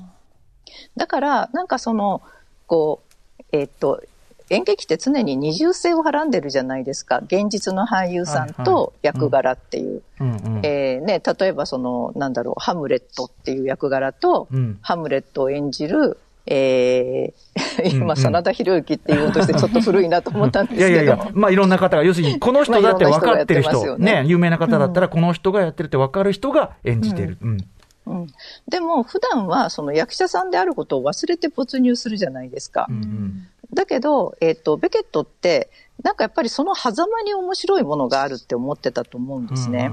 [0.95, 2.21] だから、なんかその、
[2.67, 3.02] こ
[3.39, 4.02] う、えっと、
[4.49, 7.21] 演劇って常に二重性をはらんでるじゃないですか。
[7.25, 10.01] 現実の俳優さんと役柄っていう。
[10.19, 10.60] うんうん。
[10.63, 20.89] えーね、例えばその、なんだろう、ハムレットっていう役柄と、うんハムレットを演じる、えー、うんうん 今、真田広之って言おうとしてちょっと古いなと思ったんですけど。
[20.89, 27.38] いやいやいや、まあいろんな方が、要するに、この人だって分かってる人、人ねね、有名な方だったら、この人がやってるって分かる人が演じてる。
[27.41, 27.58] うん。
[28.06, 28.27] うん、
[28.67, 32.88] でも、普段はその役者さんであることを忘れて没入するじゃないですか。
[32.89, 33.47] うんうん。
[33.73, 35.69] だけど、えっ、と、ベケットって、
[36.01, 39.91] なんかやっぱりその狭間に面白いものがあるって思ってたと思うんですね。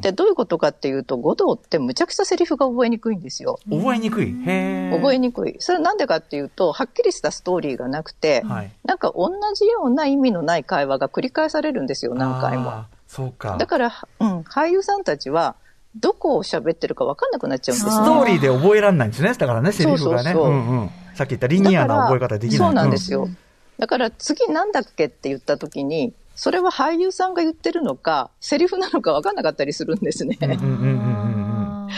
[0.00, 3.60] で、どういうことかっていうと、五道ってむちゃくちゃセリフが覚えにくいんですよ。
[3.70, 4.32] うん覚えにくい。
[4.32, 5.56] 覚えにくい。
[5.60, 8.72] それはなんでかっていうと、はっきりしたストーリーがなくて、はい。
[8.84, 12.84] なんか同じような意味のない会話が繰り返されるんですよ、何回も。
[13.06, 13.56] そうか。
[13.58, 15.56] だから、うん、俳優さんたちは、
[15.96, 18.06] どこを喋ってるか分かんなくなっちゃうんですスね。
[18.06, 19.32] トーリーで覚えられないんですね。
[19.32, 20.22] だからね、セリフがね。
[20.24, 20.90] そうそうそううんうん。
[21.14, 22.58] さっき言ったリニアな覚え方できない。
[22.58, 23.28] そうなんですよ。
[23.78, 30.38] だから次なんだっけって言った時に、それは俳優さんが言ってるのか、セリフなのか分かんなかったりするんですね。
[30.40, 31.43] うんうんうんうんうん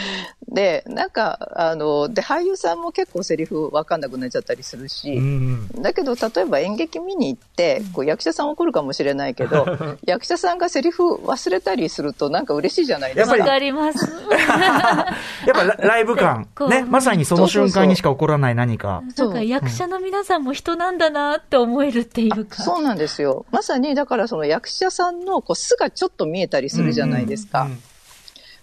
[0.47, 5.81] で、なんか、あの、で、俳優さんも結構セリフ分かんなくなっちゃったりするし、うんうん。
[5.81, 9.65] だけど、例えば演劇見に行って、こう役者さん怒るかもしれないけど、
[10.05, 13.37] 役者さんがセリフ忘れたりするとなんか嬉しいじゃないですか。
[13.37, 14.07] やっぱりわかります。
[15.45, 16.85] やっぱラライブ感ね。
[16.87, 19.03] まさにその瞬間にしか起こらない何か。
[19.17, 22.63] なんか役者の皆さんも人なんだなって思えるっていうか。
[22.63, 23.45] そうなんですよ。
[23.51, 27.67] まさに、だからその役者さんのこう素がちょっと見えたりするじゃないですか。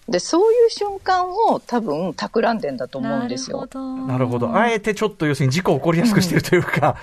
[0.07, 3.57] で、そういう瞬間を多分企んでんだと思うんですよ。
[3.57, 4.07] なるほど。
[4.07, 4.55] なるほど。
[4.55, 6.95] あえてちょっと要するに事故起こりやすくしてるというか。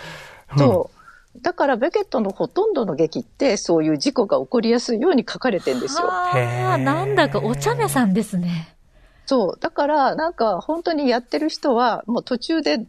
[0.52, 1.40] う んそう。
[1.40, 6.08] だからベケットのほとんどの劇ってそういう事故が起こりやすいように書かれてんですよ。
[6.08, 8.76] へーああ、なんだかお茶目さんですね。
[9.26, 9.58] そう。
[9.58, 12.84] だからなんか本当にやってる人はもう途中で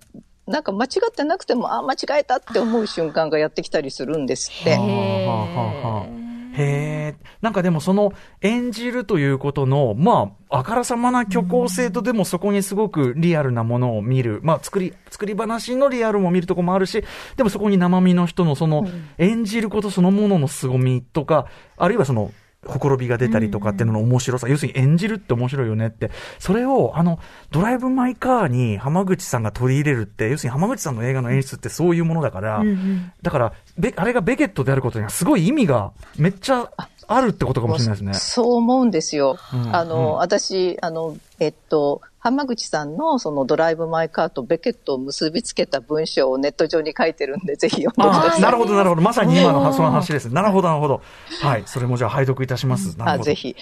[0.45, 4.75] なんか間違ってなくても、あ、間違えたって思う瞬間がやってきたりするんですって。
[4.75, 6.22] はあはあはあ
[6.53, 7.25] へえ。
[7.41, 14.39] なんかでもその演じるということの、まあ、あからさまな虚構性とでもそこにすごくリアルなものを見る。
[14.43, 17.03] まあ、作り、作り話のリアルも見るとこもあるし、
[17.35, 18.87] でもそこに生身の人のその
[19.17, 22.31] 演じることそのものの凄みとか、あるいはその、
[22.65, 27.19] ほころびが出たりとかっていうのの面白さ、要するに演じるって面白いよねって、それを、あの、
[27.51, 33.11] ドライブ・マイ・カーに浜口さんが取り入れるって、要するに浜口さんの映画の演出ってそういうものだから、うんうん。
[33.21, 36.69] だから、べ、あれがベケットであることにはすごい意味がめっちゃ
[37.07, 38.13] あるってことかもしれないですね。
[38.13, 39.37] そう思うんですよ。
[39.53, 40.13] うんあの、うん。
[40.15, 48.39] 私、あの、えっと、浜口さんのそのドライブ・マイ・カーとベケットを結びつけた文章をネット上に書いてるんで、ぜひ読んでください。
[48.41, 49.01] なるほど、なるほど。
[49.01, 50.29] まさに今のその話です。
[50.29, 51.01] なるほど、なるほど。
[51.41, 51.63] はい。
[51.65, 52.95] それもじゃあ拝読いたします。
[52.97, 53.57] あ、ぜひ。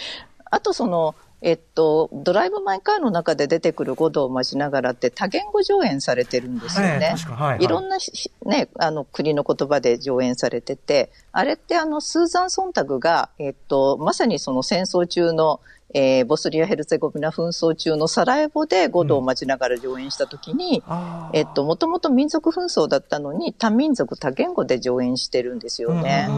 [0.52, 7.16] あとその、えっと、ドライブ・マイ・カーの中で出てくる五道を待ちながらって多言語上演されてるんですよね。
[7.26, 7.98] はいはい、いろんな、
[8.46, 15.62] ね、あの国の言葉で上演されてて、あれってあの、スーザン・ソンタグが、えっと、まさにその戦争中の
[15.94, 26.30] えー、ボスリア・ヘルツェゴビナ紛争中のサラエボで五道を待ちながら上演したときに、うん、えっと、もともと民族紛争だったのに、多民族、多言語で上演してるんですよね。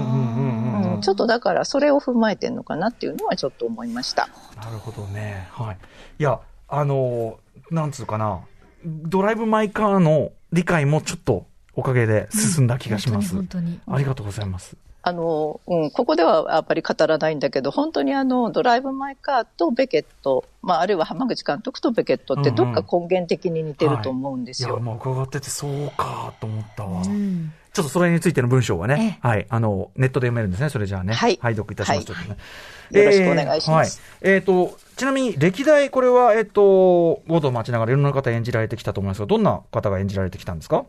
[1.01, 4.29] ちょっとだから、それを踏まえてるのかなっていうのはちょっと思いました。
[4.57, 5.47] なるほどね。
[5.51, 5.77] はい。
[6.19, 7.39] いや、あの、
[7.69, 8.41] なんつうかな、
[8.85, 13.33] ドライブ・マイ・カーの理解もちょっとおかげで進んだ気がします。
[13.35, 14.75] うん、本当に本当にありがとうございます。
[15.05, 24.75] あの、うん、ここではやっぱり語らないんだけど、本当にあの、ドライブ・マイ・カーとベケット、まあ、あるいは浜口監督とベケットってどっか根源的に似てると思うんですよ。
[24.75, 27.01] うんうんはい、いや、もう伺っててそうかと思ったわ。
[27.01, 31.15] うんちょっとそれについての文章はね、はい、あの、ネットで読めるんですね、それじゃあね。
[31.15, 31.39] はい。
[31.41, 32.27] はい、読いたします、はい
[32.91, 33.99] ね、よろしくお願いします。
[34.21, 36.61] えー、はい、えっ、ー、と、ちなみに歴代、これは、えっ、ー、と、
[37.27, 40.85] ゴードを待ちながらいろんな方演じられてきたと思いますが、どんな方が演じられてきたんですか？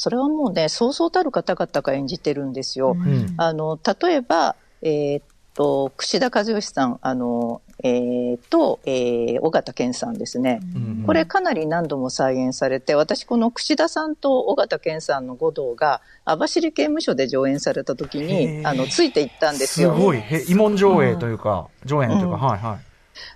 [0.00, 2.96] それはもうね、そうそうたる方々が演じてるんですよ。
[2.98, 11.04] うん、あの、例えば、えー、っと、串田和義さん、あの、えー、と、えー、尾形健さんですね、うんうん。
[11.04, 19.94] これかなり何度も再現されて、私この串田さんと尾形健さんの五道が網走刑務所で上演された時に、あの、ついていったんですよ。
[19.94, 20.18] すごい。
[20.20, 22.89] 慰問上映というか、うん、上演というか、うん、はいはい。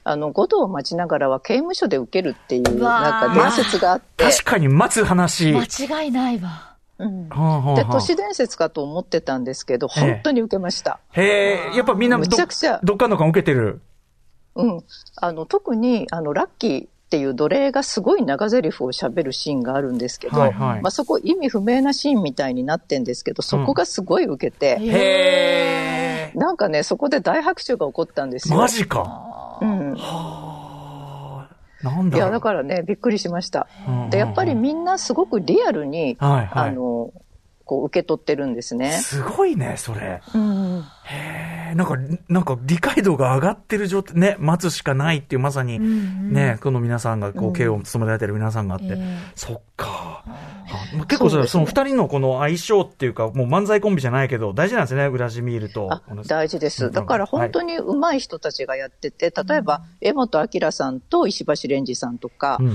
[0.05, 4.25] あの、五道を待ちながらは刑務所で受けるっていう、なんか伝説があって。
[4.25, 5.53] 確かに待つ話。
[5.53, 5.65] 間
[6.03, 6.75] 違いないわ。
[6.97, 7.29] うん、
[7.75, 11.01] で、都市伝説かと思ってたんですけど、本当に受けました。
[11.13, 12.81] へえ、やっぱみんなむちゃくちゃ。
[12.85, 13.81] どっかのか受けてる？
[14.55, 14.85] うん。
[15.17, 24.93] あの、特に、あの、ラッキーっていう奴隷がすごい長台詞を喋るシーンがあるんですけど、はいはい、まあそこ意味不明なシーンみたいになってんですけど、そこがすごい受けて、うん、へ
[26.35, 28.57] なんかね、そこで大拍手が起こったんですよ。
[28.57, 29.59] マジか。
[29.61, 29.95] うん。
[29.95, 29.99] は
[30.51, 30.55] あ
[31.85, 33.69] なんだいや、だからね、びっくりしました。
[34.11, 37.13] で、やっぱりみんなすごくリアルに、はいはい、あの、
[37.65, 38.93] こう受け取ってるんですね。
[38.93, 40.21] すごいね、それ。
[40.35, 41.97] うん、へえ、なんか、
[42.29, 48.99] なんか理解度が上がってる状態、ね、待つしかないっていう、まさに、ね、この皆さんが、こう、刑を務められてる皆さんがあって、
[49.35, 50.25] そっか。
[51.09, 55.91] 結構それ、その二人のこの相性っていうか、もう漫才コンビじゃないけど、大事なんですね、ウラジミールと。
[56.27, 56.91] 大事です。
[56.91, 62.75] だから本当に上手い人たちがやってて、例えば、江本明さんと石橋蓮司さんとか、うんうん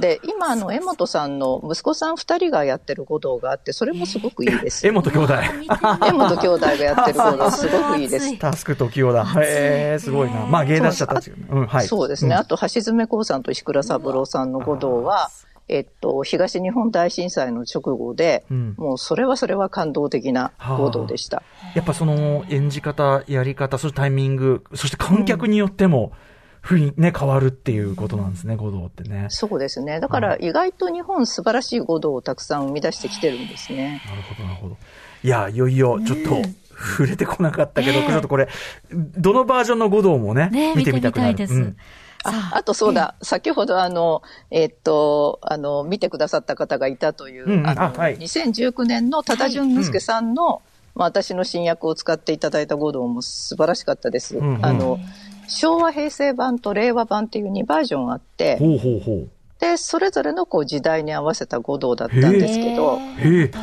[0.00, 4.86] で、今、あの、江本さんの息子さん二人がやってる護道があって、それもすごくいいです。
[4.86, 5.34] 江本兄弟。
[6.06, 8.38] 江本兄弟がやってる護道、 すごくいいです。
[8.38, 9.24] タスク時代だ。
[9.40, 10.46] へえ、すごいな。
[10.46, 11.46] まあ、芸出しちゃったんですよね。
[11.50, 11.86] うん、はい。
[11.86, 12.34] そうですね。
[12.34, 15.30] あと、橋爪光さんと石倉三郎さんの護道は、
[15.68, 21.38] えっと、東日本大震災の直後で、うん、もうそれはそれは感動的な行動でした。
[21.38, 26.12] はあ、やっぱその演じ方、やり方、そしてタイミング、そして観客によっても、
[26.60, 29.26] ふいね、変わるっていうことなんですね、五道ってね。
[29.28, 30.00] そうですね。
[30.00, 34.02] だから意外と日本素晴らしい五道をたくさん生み出してきてるんですね。
[34.06, 34.76] なるほど、なるほど。
[35.22, 38.48] いや、いよいよ、ちょっと、触れてこなかったけど、ちょっとこれ、
[38.92, 41.32] どのバージョンの五道もね、ね見てみたくなる。
[41.32, 41.54] 見てみたいです。
[41.54, 41.76] うん
[42.24, 50.60] ああとそうだ、先ほどあの、えー、っと、あの、見てくださった方がいたという、うん、あの、あはい、2019年の多田淳之介さんの、はい。
[50.96, 54.38] まあ、私の新訳を使っていただいた語道も素晴らしかったです。
[54.38, 54.98] うんうん、あの、
[55.46, 59.28] 昭和平成版と令和版っていう2バージョンあって、ほうほうほう。
[59.60, 62.98] で、それぞれのこう時代に合わせた語道だったんですけど、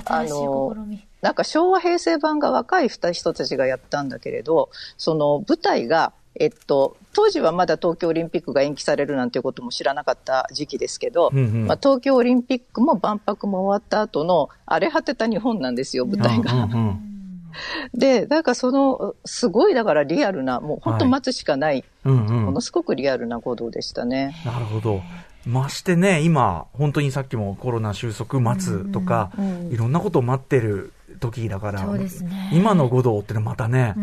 [0.06, 0.76] あの、
[1.22, 16.54] なんか昭和平成版が若い人たちがやったんだけれど、その舞台が、えっと、当時はまだ東京オリンピックが延期されるなんていうことも知らなかった時期ですけど、うんうん、まあ、東京オリンピックも万博も終わった後の荒れ果てた日本なんですよ、舞台が。
[16.54, 17.10] うんうんうん
[17.94, 24.36] で、なんかその、すごいだからリアルな、もう本当待つしかない、はいうんうん、ものすごくリアルな行動でしたね。
[24.46, 25.02] なるほど。
[25.46, 30.94] ましてね、今、本当にさっきもコロナ収束待つとか、うんうん、いろんなことを待ってる
[31.32, 32.10] 時だから、ね、
[32.52, 33.96] 今の五道ってのはまたね、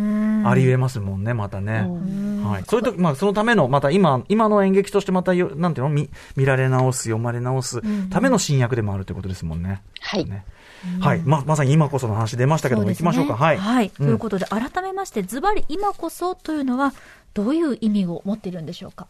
[0.47, 1.87] ありえますもんね、またね。
[2.43, 2.65] はい。
[2.67, 5.91] そういう時、まあ、そのための、また今、今の演劇としてまた、なんていうの？
[5.91, 9.83] 見、見られ直す、読まれ直すための新薬でもあるということですもんね。
[10.01, 10.25] はい。
[10.25, 10.45] ね
[11.01, 13.37] はい、ままさに今こその話出ましたけども、ね、きましょうか。
[13.37, 13.59] はい。
[13.59, 13.91] はい。
[13.91, 16.95] ということで、改めまして、ズバリ今こそというのは、
[17.35, 19.07] どういう意味を持っているんでしょうか？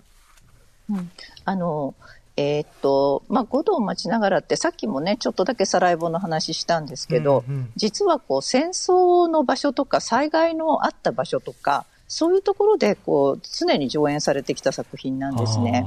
[0.90, 1.10] うん、
[1.44, 1.94] あの、
[2.40, 15.86] えー、っと、まあ、五度を待ちながらって、さっきもね、ちょっとだけサライボの話したんですけど、うんうん、実はこう、戦争の場所とか、災害のあった場所とか、そういうところで、こう、常に上演されてきた作品なんですね。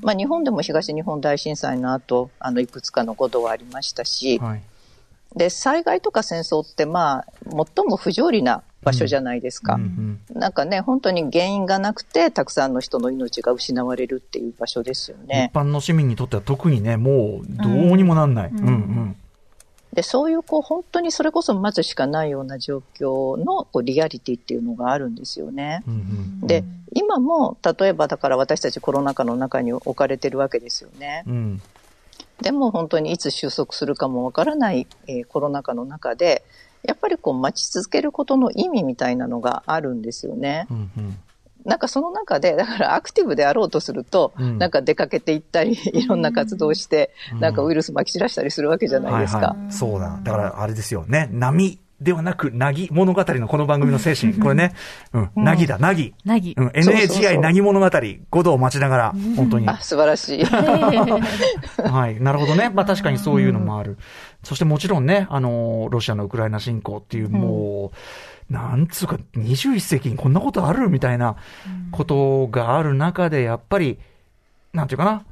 [0.00, 4.62] まあ、日本でも東日本大震災の後、あの、いくつかのことはありましたし、はい、
[5.36, 9.74] で、災害とか戦争って、まあ、最も不条理な場所じゃないですか。
[9.74, 15.50] うんうん、なんかね、本当に原因がなくて、たくさんの人の命が失われるっていう場所ですよね。
[15.52, 18.50] 一般の市民にとっては特にね、もうどうにもなんない。
[18.50, 19.16] うん、うんうん
[19.92, 25.82] で、そういう、こう、本当にそれこそ待つしかないような状況の、こう、リアリティっていうのがあるんですよね。
[25.86, 25.94] うん
[26.40, 26.64] うん、で、
[26.94, 31.24] 今も、例えばだから私たちコロナ禍の中に置かれてるわけですよね。
[31.26, 31.62] うん、
[32.40, 36.42] でも本当にいつ収束するかもわからない、えー、コロナ禍の中で、
[36.82, 40.66] やっぱりこう、待ち続けることの意味みたいなのがあるんですよね。
[40.70, 41.18] うんうん
[41.64, 49.38] なんかその中で、 だからアクティブであろうとすると、うん、なんか出かけていったり、いろんな活動をして、うん、なんかウイルス撒き散らしたりするわけじゃないですか。
[49.38, 50.20] はいはい、そうだ。
[50.22, 51.28] だからあれですよね。
[51.30, 54.34] 波ではなく、なぎ物語のこの番組の精神。
[54.34, 54.74] これね。
[55.12, 55.30] うん。
[55.36, 56.14] なぎだ、なぎ。
[56.24, 56.54] なぎ。
[56.56, 56.70] うん。
[56.74, 57.86] NHI なぎ物語。
[57.86, 59.68] 5度を待ちながら、本当に。
[59.68, 60.44] あ、素晴らしい。
[60.44, 62.20] はい。
[62.20, 62.70] なるほどね。
[62.70, 63.98] まあ確かにそういうのもある。
[64.42, 67.92] そしてもちろんね、あの、ロシアのウクライナ侵攻っていう、も
[68.50, 71.36] う、なんつうか、21世紀にこんなことあるみたいな
[71.92, 73.98] ことがある中で、やっぱり、
[74.72, 75.24] なんていうかな、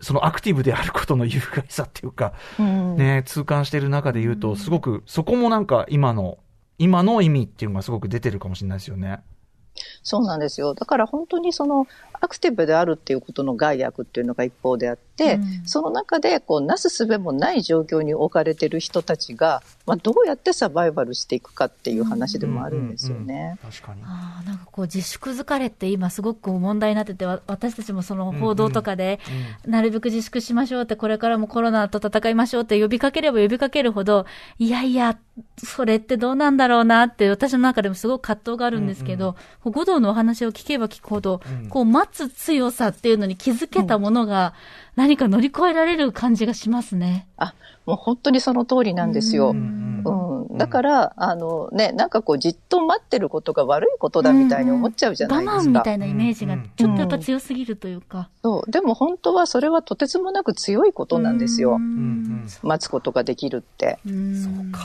[0.00, 6.38] そのアクティブであることの有害さっていうか、ね、痛感している中で言うと、すごく、そこもなんか今の、
[6.78, 9.20] 今の意味っていうのがすごく出てるかもしれないですよね。
[10.02, 10.74] そうなんですよ。
[10.74, 11.86] だから本当にその
[12.20, 23.58] アクティブであるっていうことの害悪っていうのが一方であって、うん、その中でこうなすすべもない状況に置かれてる人たちが、まあ、どうやってサバイバルしていくかっていう話でもあるんですよね。
[23.62, 24.02] 確かに。
[24.04, 29.20] あなんかこう自粛疲れって今すごく問題になってて、私たちもその報道とかで、
[29.66, 34.26] なるべく自粛しましょうって、これからもコロナと戦いましょうって呼びかければ呼びかけるほど、
[34.58, 35.18] いやいや、
[35.62, 39.34] それってどうなんだろうなって私の中でもすごく葛藤があるんですけど、うん
[39.66, 44.54] うん、五道のお話を聞けば聞くほど、うん、こう待つ強さっていうのに気づけたものが、
[44.96, 47.26] 何か乗り越えられる感じがしますね。
[47.36, 47.54] あ、
[47.84, 49.50] もう本当にその通りなんですよ。
[49.50, 55.56] うん、うん、だから、あのね、なんかこうじっと待ってることが悪いことだみたいに思っちゃうじゃないですか。
[55.56, 58.30] 我慢みたいなイメージがちょっとやっぱ強すぎるというか。
[58.42, 58.70] そう。
[58.70, 61.78] でも本当はそれはとてつもなく強いことなんですよ。
[62.62, 63.98] 待つことができるって。
[64.04, 64.80] そうか。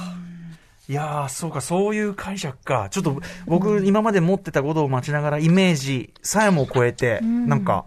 [0.91, 2.89] いやー、そうか、そういう解釈か。
[2.91, 7.85] ちょっと僕、今まで持ってたことを待ちながら、イメージさえも超えて、なんか、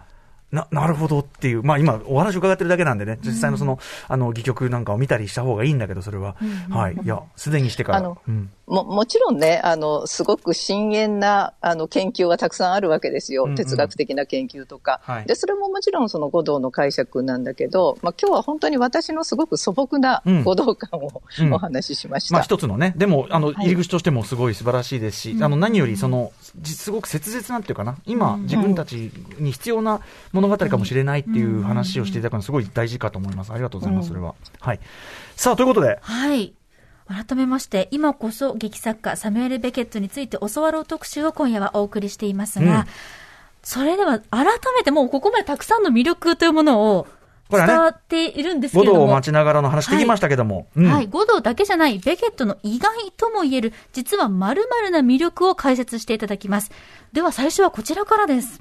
[0.50, 3.78] な、なるほどっていう、まあ今お話伺ってるだけなんでね、実際のその、
[4.08, 6.36] あの、戯曲なんかを見たりした方がいいんだけど、それは。
[6.70, 6.94] はい。
[6.94, 8.16] いや、すでにしてから。
[8.26, 13.44] うん、も、もちろんね、あの、すごく深遠な、あの、研究はたくさんあるわけですよ。
[13.44, 15.26] うんうん、哲学的な研究とか、はい。
[15.26, 22.34] で、それももちろんその五道の解釈なんだけど、まあ今日は本当に私のすごく素朴な五道感を、うん、お話ししました。
[22.34, 26.32] まあ一つのね、でも、あの、入り口としてもすごい素晴らしいですし、はい、あの、何よりその、
[26.64, 30.00] すごく切実なんていうかな、今、自分たちに必要な
[30.32, 33.52] 物語かもしれないっていう話をしていただくのすごい大事かと思います。
[33.52, 34.34] ありがとうございます、それは。
[34.60, 34.80] はい。
[35.36, 35.98] さあ、ということで。
[36.00, 36.54] はい。
[37.14, 42.84] 改めまして、今こそ劇作家サミュエル・ベケットについて教わろう特集を今夜はお送りしていますが、うん、
[43.62, 44.46] それでは改
[44.76, 47.06] めてもうここまでたくさんの魅力というものを
[47.50, 49.00] 伝わっているんですけれども。
[49.00, 50.56] 五道を待ちながらの話できましたけども。
[50.56, 56.70] はい、うんはい、五道だけじゃない、ベケットの意外とも言える、実は〇〇な魅力を解説していただきます。
[57.12, 58.60] では最初はこちらからです。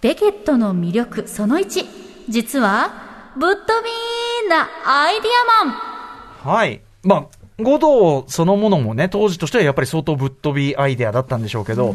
[0.00, 1.86] ベケットの魅力その1。
[2.28, 2.90] 実は、
[3.36, 5.30] ぶっ飛びーなアイディ
[5.60, 5.91] アマン
[6.42, 6.80] はい。
[7.02, 7.26] まあ、
[7.62, 11.94] 五道そのものもね、当時としてはやっぱり相当ぶっ飛びアイデアだったんでしょうけど、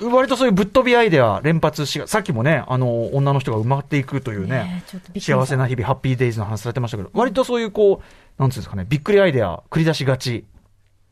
[0.00, 10.44] うん、割とそういうぶっ飛びアイデア連発し、さっきもね、あの、女の人が埋まっていくというね、ね幸せな日々、ハッピーデイズの話されてましたけど、割とそういうこう、なんつうんですかね、びっくりアイデア繰り出しがち。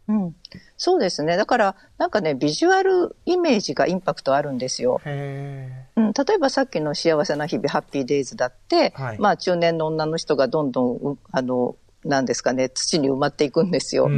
[0.08, 0.34] うん。
[0.76, 1.36] そうですね。
[1.36, 5.00] だから、なんかね、ビジュアルイメージがインパクトあるんですよ。
[5.04, 14.06] へうん、例えばさっきの幸せな日々、ハッピーデイズだって、はい、まあ中年の女の人がどんどん、あの、なんですかね、土に埋まっていくんですよ。
[14.06, 14.14] うんう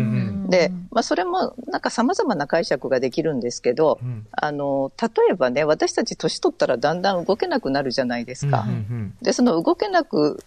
[0.47, 8.63] ん、で、まあそれもなんか様々な解釈ができるんですけど、うん、あの、例えばね、私たち年取ったらだんだん動けなくなるじゃないですか。
[8.63, 10.45] うんうんうん、で、その動けなく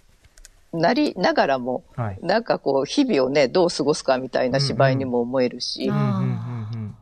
[0.72, 5.92] なりながらも、はい、なんかこう、日々をね、どう過ごすかみたいな芝居にも思えるし、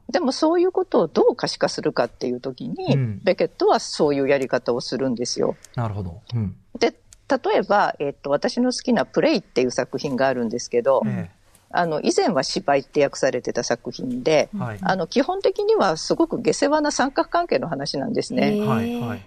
[0.10, 5.56] でもそういうことをどう可視化するかっていう時に、うん、ベケットはそういうやり方をするんですよ。
[5.76, 6.22] なるほど。
[6.36, 6.94] うん、で、
[7.30, 11.43] 例えば、えっ、と、私の好きなプレイっていう作品があるんですけど、ええ
[11.76, 18.61] あの、以前は芝居って訳されてた作品で、はい、あの、基本的にはすごく下世話な三角関係の話なんですね。
[18.61, 19.26] はい、はい。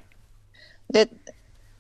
[0.89, 1.11] で、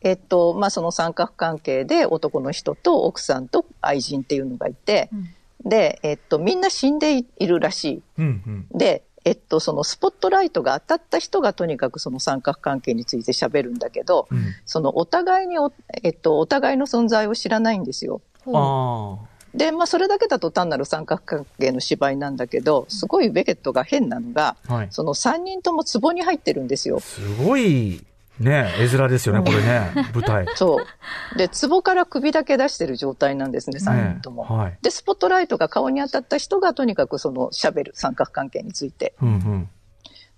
[0.00, 8.02] えっと、まあ、その三角関係で男の人と奥さんと愛人っていうのがいて、うん、で、えっと、みんな死んでいるらしい。
[8.18, 15.72] うんうん、で、えっと、そのスポットライトが当たった人がとにかくその三角関係について喋るんだけど、うんそのお互いにお、
[16.02, 18.20] えっと、お互いの存在を知らないんですよ。
[18.46, 19.18] あ
[19.52, 24.74] で、まあ、それだけだと単なる三角関係の芝居なんだけど、すごいベケットが変なのが、あ。
[24.74, 24.88] はい。
[24.90, 27.00] その3人とも壺に入ってるんですよ。
[27.00, 28.04] すごい、
[28.38, 30.46] ね、絵面ですよね、これね、舞台。
[30.56, 31.38] そう。
[31.38, 34.44] で、壺から首だけ出してる状態なんですね、3人とも。
[34.44, 34.78] ねはい。
[34.82, 39.14] で、スポットライトが顔に当たった人がとにかくその喋る三角関係について。
[39.22, 39.68] うんうん。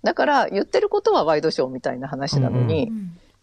[0.03, 2.91] だから言ってることはワイドショーみたいな話なのに、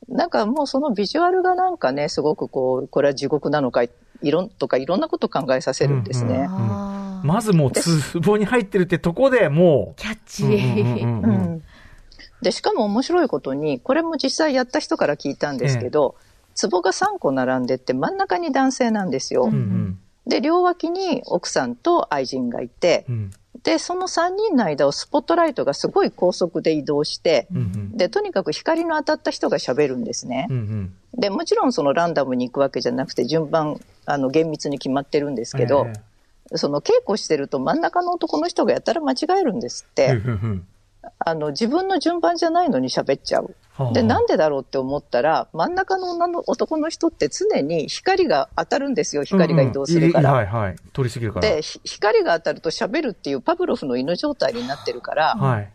[0.08, 3.90] なんかもうそのビジュアルがなんかね、すごくこう、これは地獄なのか、い
[4.30, 6.46] ろんとかいろんなこと考えさせるんですね。
[6.48, 11.04] あーまずもう、壺に入ってるってとこでもキャッチう、ー。
[11.04, 11.62] うんうんうんうんうん
[12.42, 16.16] で、しかも面白いことに、これも実際やった人から聞いたんですけど、
[16.70, 19.44] 壺が3個並んでって真ん中に男性なんですよ。
[19.44, 19.98] うんうん。
[20.26, 23.30] で、両脇に奥さんと愛人がいて、うん。
[23.62, 27.96] で、その3人の間をスポットライトがすごい高速で移動して、うんうん。
[27.96, 30.46] で、とにかく光の当たった人が喋るんですね。
[30.50, 30.54] う。
[30.54, 35.94] んで、もちろんそのランダムに行くわけじゃなくて、順番、あの、厳密に決まってるんですけど、え
[36.54, 40.66] その稽古してると真ん中の男の人がやたら間違えるんですっえて、うんうん
[41.18, 43.54] あの、自分の順番じゃないのに喋っちゃう。
[43.72, 50.30] はあで、なんでだろうって思ったら、真ん中の女の男の人って常に光が当たるんですよ、光が移動するから。
[50.30, 50.76] うんうんいはいはい。
[50.94, 51.48] 通り過ぎるから。
[51.48, 55.72] で、ひ光が当たると喋るっていうパブロフの犬状態になってるから、はい。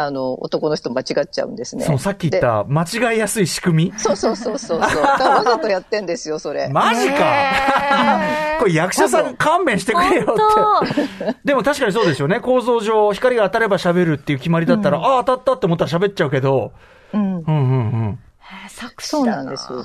[0.00, 1.84] あの、男の人間違っちゃうんですね。
[1.84, 3.90] そのさっき言った間違いやすい仕組み？
[3.90, 3.98] で。
[3.98, 5.02] そうそうそうそうそう。
[5.02, 6.68] だからわざとやってんですよ、それ。
[6.68, 7.14] マジか
[8.60, 10.94] これ役者さん勘弁してくれよ本っ
[11.34, 11.36] て。
[11.44, 12.38] でも確かにそうですよね。
[12.38, 16.70] 構造上、光が当たれば喋るっていう決まりだったら、ああ、当たったって思ったら喋っちゃうけど、
[17.12, 17.38] うん。
[17.38, 17.54] うんうんう
[18.10, 18.18] ん。
[18.68, 19.84] 作詞そうだなんですよ。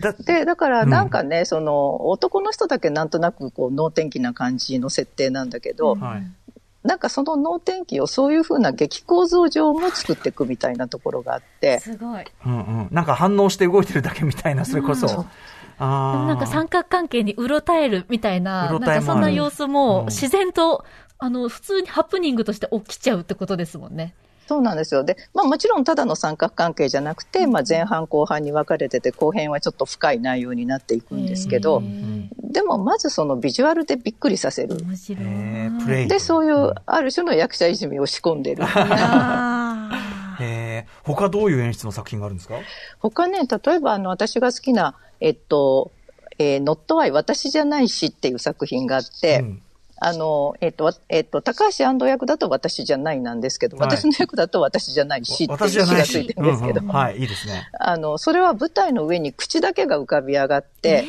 [0.00, 6.22] だで、だからなんかね、その、男の人だけなんとなくこう、能天気な感じの設定なんだけど、はい。
[6.82, 12.24] なんかその能天気をそういうふうな劇構造上も作っていくみたいなところがあって、すごい。
[12.44, 12.88] うんうん。
[12.90, 15.08] なんか反応して動いてるだけみたいな、それこそ。
[15.08, 15.26] そう
[15.78, 16.26] ああ。
[16.26, 20.84] なんか三角関係にうろたえるみたいな、なんかそんな様子うんも自然と、
[21.18, 24.14] あの、普通にハプニングとして起きちゃうってことですもんね。
[24.48, 25.04] そうなんですよ。
[25.04, 31.82] で、まあもちろんただの三角関係じゃなくて、まあ前半後半に分かれてて、後編はちょっと深い内容になっていくんですけへど
[32.52, 34.76] でもまずそのビジュアルでびっくりさせる。
[34.84, 35.24] 面白い。
[35.24, 36.08] へープレイ。
[36.08, 38.64] で、そういうある種の役者いじめを仕込んでる。
[40.40, 40.86] え。
[41.04, 42.56] 他どういう演出の作品があるんですか？
[43.00, 45.90] 他ね、例えばあの私が好きな、えっと、
[46.38, 49.62] えー、ノットアイ私じゃないしっていう作品があって、うん
[50.04, 56.34] あの、えっと、わえっと、高橋安藤役だと私じゃないなんですけど、はい私の役だと私じゃないしっていう私じゃないし詩がついて。
[56.34, 57.68] るんですけど、うんうんはい、いいですね。
[57.78, 61.04] あの、それは舞台の上に口だけが浮かび上がって、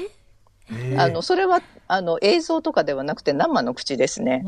[0.98, 4.46] あの、それは、あの、映像とかではなくて生の口ですね。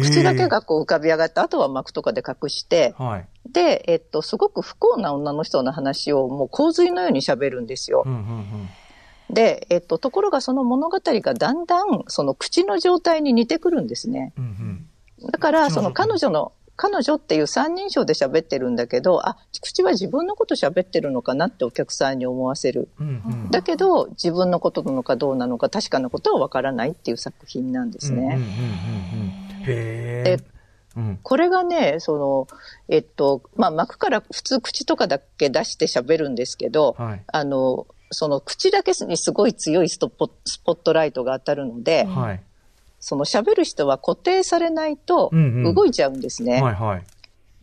[0.00, 3.28] 口だけがこう浮かび上がって、あとは幕とかで隠して、はい。
[3.52, 8.08] で、えっと、すごく不幸な女の人の話をもう洪水のように喋るんですよう。
[8.08, 8.68] んうんうん。
[9.34, 14.32] で、えっと、ところがその物語がだんだん、その口の状態に似てくるんですね。
[14.38, 14.44] うん
[15.20, 15.30] うん。
[15.30, 16.52] だから、その彼女の、
[16.82, 22.88] 彼女っていう三人称で喋ってるんだけど、あ、口は自分のこと喋ってるのかなってお客さんに思わせる。
[22.98, 23.50] うんうん。
[23.52, 28.36] だけど、自分のことなのかどうなのか確かなことはわからないっていう作品なんですね。
[29.64, 30.40] で。
[30.96, 31.20] うん。
[31.22, 32.48] これがね、その、
[32.88, 37.22] えっと、まあ、幕から普通口とかだけ出して喋るんですけど、はい。
[37.28, 42.42] あの、その口だけにすごい強いストポスポットライトが当たるので、はい。
[43.02, 46.62] その喋る人は固定されないとうんうん動いちゃうんですね。
[46.62, 47.02] はいはい。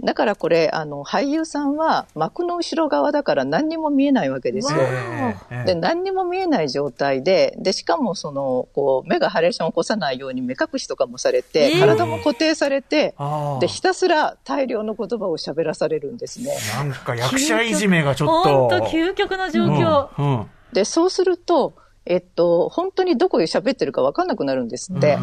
[0.02, 4.80] だからこれ、あの、俳優さんは幕の後ろ側だから何にも見えないわけですよ。
[4.82, 13.14] ええで、何にも見えない状態で、で、しかもその、こう、目がハレーションを起こさないように目隠しとかもされて、えー体も固定されて。
[13.60, 16.54] で、ひたすら大量の言葉を喋らされるんですね。
[16.76, 18.68] なんか役者いじめがちょっと。
[18.70, 20.10] 本当究極の状況。
[20.18, 20.26] うん。
[20.26, 21.74] うんで、そうすると、
[22.10, 25.18] えっと、本当にどこで喋ってるか分かんなくなるんですって。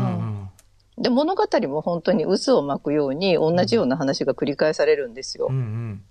[0.97, 5.49] で、物語も本当に渦を巻くように同じような話が繰り返されるんですよ。
[5.51, 6.03] うんうん。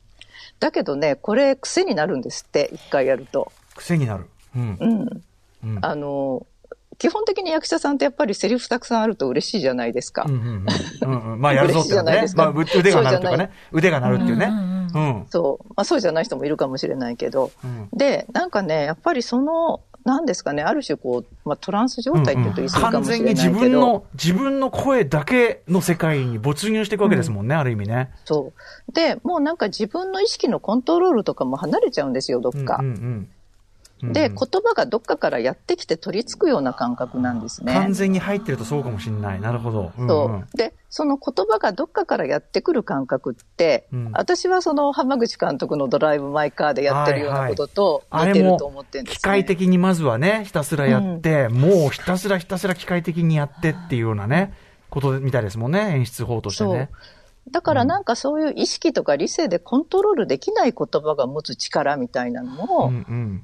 [0.60, 3.52] だけどね、これ癖になるんですって、一回やると。
[3.74, 4.26] 癖になる。
[4.56, 4.86] うんう。
[4.86, 5.24] ん。
[5.64, 6.46] うんあの、
[6.98, 10.26] 基本的に役者さんってやっぱりセリフたくさんあると嬉しいじゃないですか。
[10.28, 10.66] うんうんうん
[11.02, 11.42] うんうん。
[11.42, 12.52] まあやるぞっていうのね嬉しいじゃないで。
[12.52, 13.52] すかまあ腕が鳴るとかね。
[13.72, 14.52] 腕が鳴るっていうね。
[15.30, 15.68] そう。
[15.70, 17.52] まあそうじゃない人もいるかもしれないけど。
[17.64, 28.12] うんで、なんかね、やっぱりその、なんですかね、ある種こう、まあトランス状態って言うと言い過ぎか完もしれ全に自ないけど、分の、自分の声だけの世界に没入していくわけですもんね、ある意味ね。
[28.24, 28.54] そ
[28.88, 28.92] う。
[28.94, 32.78] で、もうなんか自分の意識のコントロールとかも離れちゃうんですよ、どっか。
[32.80, 33.30] うんうん
[34.02, 37.74] で、言葉がどっかからやってきて取り付くような感覚なんですね。
[37.74, 39.42] 完全に入ってるとそうかもしれない。
[39.42, 39.92] なるほど。
[39.98, 40.58] そう。
[40.58, 54.54] で、その言葉がどっかからやってくる感覚って、うん、私はその浜口監督のドライブ・マイ・カーでやってるようなことと似てると思ってるんです、ね、機械的にまずはね、ひたすらやって、うん、もうひたすらひたすら機械的にやってっていうようなね、
[54.90, 56.90] ことみたいですもんね、演出法としてね。
[57.52, 63.44] だからなんかそういう意識とか理性でコントロールできない言葉が持つ力みたいなのを、うんうん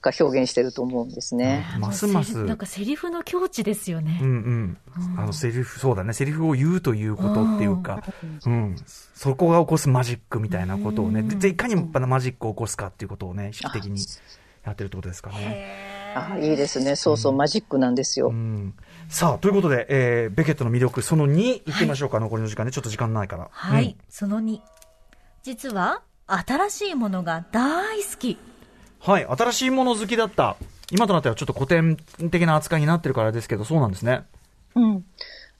[0.00, 1.66] が表現してると思うんですね。
[1.78, 2.42] ますます。
[2.44, 4.18] なんかセリフの境地ですよね。
[4.22, 4.78] うんうん。
[5.18, 6.12] あのセリフ、そうだね。
[6.12, 8.02] セリフを言うということっていうか、
[8.46, 8.76] うん。
[9.14, 14.00] そこが起こすマジックみたいなことをね、で、いかにもマジックを起こすかっていうことをね、意識的に
[14.64, 16.04] やってるってことですかね。
[16.14, 16.96] あいいですね。
[16.96, 18.28] そうそう、マジックなんですよ。
[18.28, 18.74] うん、
[19.08, 23.48] さあ、ということで、えー、ベケットの魅力、その2、いってみましょうか、はい、残りの時間で、ちょっと時間ないから。
[23.50, 24.60] はい、うん、その2。
[25.42, 28.38] 実は、新しいものが大好き。
[29.04, 30.56] はい、新しいもの好きだった。
[30.90, 31.98] 今となってはちょっと古典
[32.30, 34.22] 的な扱いになってるからですけど、そうなんですね。
[34.74, 35.04] うん。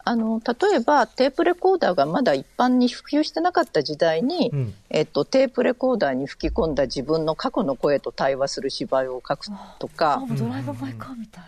[0.02, 9.46] あの、例えば、テープレコーダーがまだ一般に普及してなかった時代に、うん、えっと、テープレコーダーに吹き込んだ自分の過去の声と対話する芝居を書く
[9.78, 10.22] とか。
[10.30, 11.44] ドライブ・マイ・カーみたい。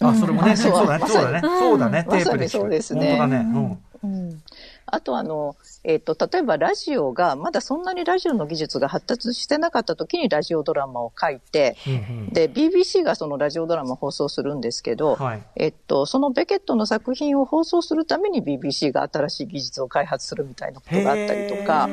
[0.00, 3.16] あ、それもね、そうだね、そうだね、そうだね、テープでそうですね。
[3.16, 3.78] 本当だね。
[4.02, 4.42] うん。
[4.86, 21.88] あとあの、えっ、ー、と、例えばラジオが、まだそんなにラジオの技術が発達してなかった時にラジオドラマを書いて、うんうん、で、BBC がそのラジオドラマを放送するんですけど、はい、えっと、そのベケットの作品を放送するために BBC が新しい技術を開発するみたいなことがあったりとか、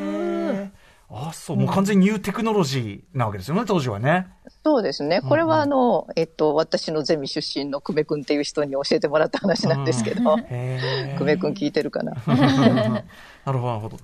[1.12, 4.28] あそう、もう完全にニューテクノロジーなわけですよね、当時はね。
[4.64, 5.22] そうですね。
[5.22, 12.14] これはあの、うんうん、えっと、私のゼミ出身の久米君っていう人に教えてもらった話なんですけど、久米君聞いてるかな？
[13.46, 13.98] なるほど、なるほど。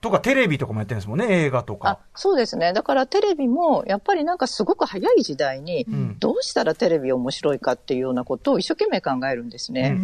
[0.00, 1.98] とか、テレビとかもやってるんですもんね、映画とか。
[2.14, 2.72] そうですね。
[2.72, 5.86] だからテレビも、やっぱりなんかすごく早い時代に、
[6.20, 9.98] どうしたらテレビ面白いかっていうようなことを一生懸命考えるんですね。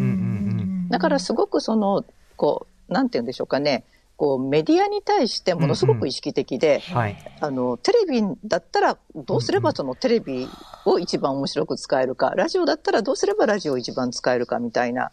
[0.91, 2.05] だからすごくその、
[2.37, 3.85] こう、なんて言うんでしょうかね。
[4.25, 10.49] こうメディアに対してものすごく意識的で、うんうんはい、あのテレビだったらどうすればそのテレビ
[10.87, 15.13] を一番面白く使えるか、ラジオだったらどうすればラジオを一番使えるかみたいな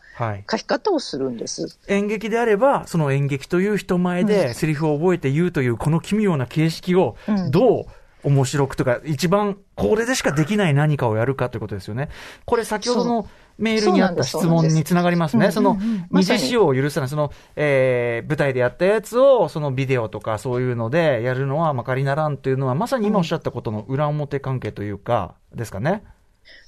[0.50, 1.64] 書き方をするんです。
[1.64, 7.18] はい、演劇であれば、その演劇という人前でセリフを覚えて言うというこの奇妙な形式を
[7.50, 7.86] どう
[8.24, 12.08] 面白くとか、一番これでしかできない何かをやるかということですよね。
[12.46, 13.28] これ先ほどの
[13.62, 15.52] メールにあった質問につながりますね。
[15.52, 15.78] その、
[16.10, 26.04] 二次使用を許さない、その、えー、舞台でやったやつを、そのビデオとかそういうのでやるのはまかりならんというのは、まさに今おっしゃったことの裏表関係というか、ですかね。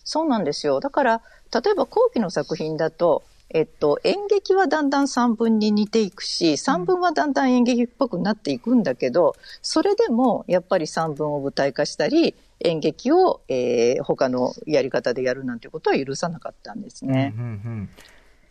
[0.04, 0.80] そうなんですよ。
[0.80, 1.22] だから、
[1.54, 17.34] 例えば後期の作品だと、えっと、演劇はだんだん散文に似ていくし、散文はだんだん演劇っぽくなっていくんだけど、それでもやっぱり散文を舞台化したり、演劇を、えー、他のやり方でやるなんてことは許さなかったんですね。
[17.38, 17.90] うんうんうん、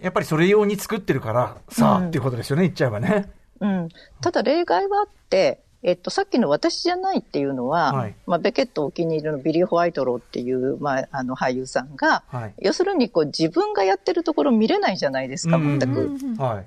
[0.00, 3.30] やっぱりそれ用に作ってるからさあ、うん、っていうことですよね、言っちゃえばね。
[3.60, 3.88] うん。
[4.20, 16.10] ただ例外はあって、えっと、さっきの私じゃないっていうのは、はい、まあ、ベケットお気に入りのビリー・ホワイトローっていう、まあ、あの俳優さんが、はい、要するにこう自分がやってるところ見れないじゃないですか、全く。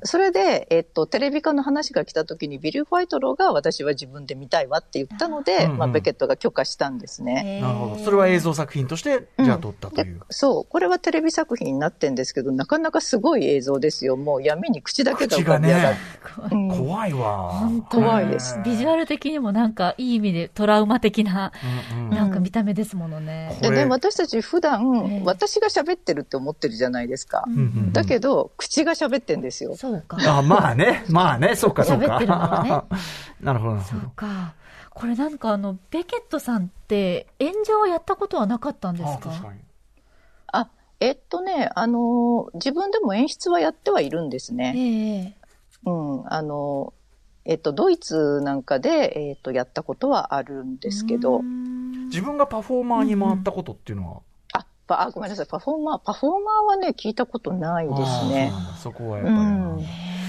[0.03, 7.61] それで、えっと、テレビ化の話が来た時にビリー・ホワイトローが私は自分で見たいわって言ったので、まあ、ベケットが許可したんですね。
[7.61, 8.03] なるほど。
[8.03, 10.65] それは映像作品として、じゃあ撮ったという、うん、そう。
[10.65, 14.17] これはテレビ作品になってんですけど、なかなかすごい映像ですよ。
[14.17, 15.95] もう闇に口だけが浮かび上がる。
[16.57, 17.69] ね、怖いわ。
[17.89, 18.59] 怖いです。
[18.65, 21.51] ビジュアル的にもなんかかいい意味でトラウマ的な、
[22.09, 23.57] なんか見た目ですものね。
[23.61, 27.43] でね、私たち普段、私が喋ってるって思ってるじゃないですか。
[27.91, 29.75] だけど、口が喋ってんですよ。
[29.75, 30.17] そうか。
[30.25, 32.05] あまあね、まあね、そうか、そうか。
[32.05, 32.97] 喋ってるのはね。
[33.41, 34.53] なるほど、そうか。
[34.91, 39.31] これなんかあの、ベケットさんって演者はやったことはなかったんですか？
[40.53, 40.69] あ、
[41.01, 45.35] えっとね、あの、自分でも演出はやってはいるんですね。
[45.83, 46.93] えー、うん、あの、
[47.45, 51.41] えっと、ドイツなんかで、えっと、やったことはあるんですけど。
[52.07, 54.21] 自分がパフォーマーに回ったことっていうのは、うん、
[54.53, 54.65] あ、
[55.07, 55.45] あ、ごめんなさい。
[55.45, 58.51] パフォーマー、パフォーマーはね、聞いたことないですね。
[58.81, 59.85] そこはやっぱり、うん、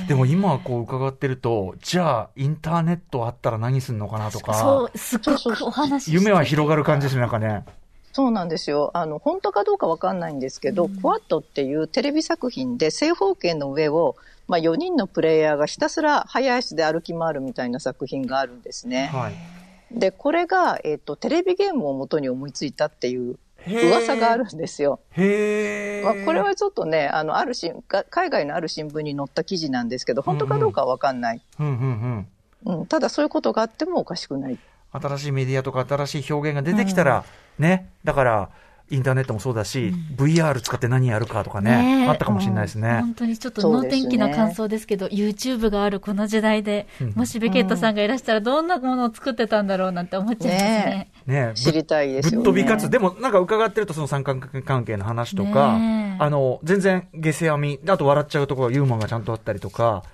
[0.09, 4.55] でも今こう伺ってると、じゃあインターネットあったら何するのかなとか。
[4.55, 7.64] そう、すごくお話夢は広がる感じですね、なんかね。
[8.12, 8.91] そうなんですよ。
[8.95, 14.17] あの、本当かどうかわかんないんですけど、うん、クワットっていうテレビ作品で正方形の上を
[14.49, 19.11] まあ、4人のプレイヤーがひたすら早足で歩き回るみたいな作品があるんですね。
[19.12, 25.01] はい、でこれが、えーと、テレビゲームをもとに思いついたっていう噂があるんですよ。
[25.11, 27.72] へまあ、これはちょっとねあのあるし
[28.11, 32.26] 海外のある新聞に載った記事なんですけど本当かどうかは分かんない、うんうん
[32.66, 34.59] うん、ただそういうことがあってもおかしくない。
[34.92, 37.24] 新しいメディアとか新しい表現が出てきたら、
[37.59, 37.90] ね。
[38.05, 38.51] だから、
[38.89, 43.01] インターネットもそうだし、VR 使って何やるかとかね、ねえあったかもしれないですね。
[43.01, 51.11] 本当にちょっと能天気な感想ですけど、YouTube があるこの時代で、もしベケットさんがいらしたらどんなものを作ってたんだろうなんて思っちゃいますね。
[51.26, 52.37] ね知りたいですよね。
[52.37, 55.78] ぶっ飛びかつ、でもなんか伺ってるとその三角関係の話とか、
[56.18, 60.05] あの、全然下世阿弥、あと笑っちゃうところユーモアがちゃんとあったりとか、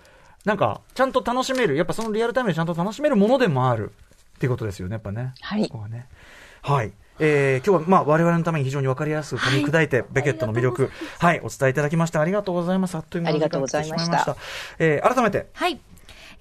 [0.47, 3.93] なんか、ちゃんと楽しめる、やっぱそのリアルタイムでちゃんと楽しめるものでもある
[4.37, 5.35] っていうことですよね、やっぱね。
[5.41, 6.07] はいここはね。
[6.63, 6.93] はい。
[7.19, 12.95] えー、今日は、まあ、我々のために非常にわかりやすく噛み砕いて、ベケットの魅力、はい、お伝えいただきましてありがとうございます。
[12.95, 14.15] あっという間の時間が来てしまいました。
[14.15, 14.37] ありがとう
[14.79, 15.81] えー、改めて、はい。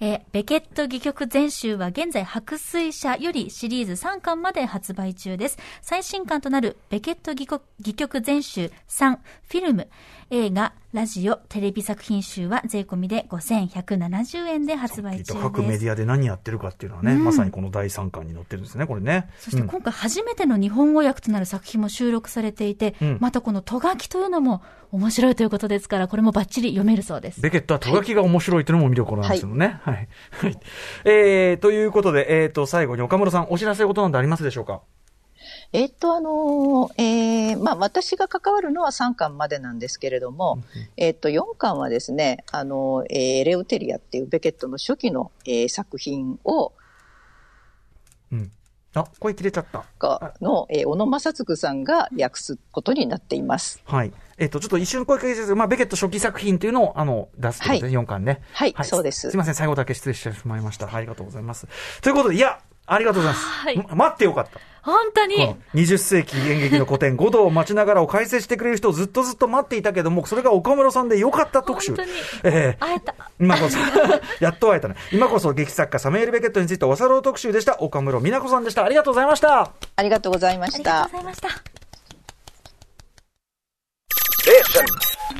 [0.00, 5.58] えーベケット戯曲全集は現在白水社よりシリーズ3巻まで発売中です。
[5.80, 7.46] 最新巻となるベケット戯
[7.94, 9.18] 曲全集3
[9.48, 9.88] フィルム
[10.30, 15.78] 映画、ラジオ、テレビ作品集は税込みで5170円で発売中各メ。
[15.78, 19.28] ディアで何やってるかっていうのはね、まさにこの第3巻に載ってるんですね、これね。
[19.28, 27.40] うんそして今回初めての日本語訳となる作品も収録されていて、うんまたこのト書きというのも面白いということですから、これもバッチリ読めるそうです。
[27.40, 29.80] ベケットはとがきが面白いというのも見どころなんですよね。
[29.84, 30.08] はい。
[30.30, 30.58] はい。
[31.06, 34.82] えー、ということで、えーと、最後に岡村さん、お知らせことなんてありますでしょうか？
[35.72, 40.62] えっと、あのーえーまあ、私が関わるのは3巻までなんですけれども、
[40.98, 46.72] えっと、4巻はですね、あのーえーレウテリアっていうベケットの初期の、えー作品を、
[48.30, 48.50] うん。
[48.94, 49.84] あ、声切れちゃった。
[49.98, 53.80] がの、えー小野正嗣さんが訳すことになっています。
[53.86, 54.12] はい。
[54.36, 58.42] えっ、と、ちょっと一瞬声かけてまあ、ベケット初期作品というのを、あの、出すということで、4巻ね。
[58.52, 60.86] はいそうですすいません、最後だけ失礼してしまいました。
[60.86, 61.66] はいありがとうございます。
[62.02, 62.60] ということで、いや、
[62.94, 63.46] ありがとうございます。
[63.46, 64.60] はいま待ってよかった。
[64.82, 71.94] 本当にこの20世紀演劇の古典、五道を待ちながらを解説してくれる人をずっとずっと待っていたけども、それが岡村さんでよかった特集。
[71.94, 72.10] 本当に
[72.42, 73.14] えー会えた。
[73.38, 73.78] 今こそ、
[74.44, 74.96] やっと会えたね。
[75.12, 77.80] 今こそ劇作家サメール・ベケットについておさろう特集でした。
[77.80, 78.84] 岡村美奈子さんでした。
[78.84, 79.70] ありがとうございました。
[79.96, 81.10] ありがとうございまあしたりがとう。
[81.12, 81.48] ございました。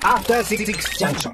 [0.02, 0.64] After Six
[0.98, 1.30] Junction.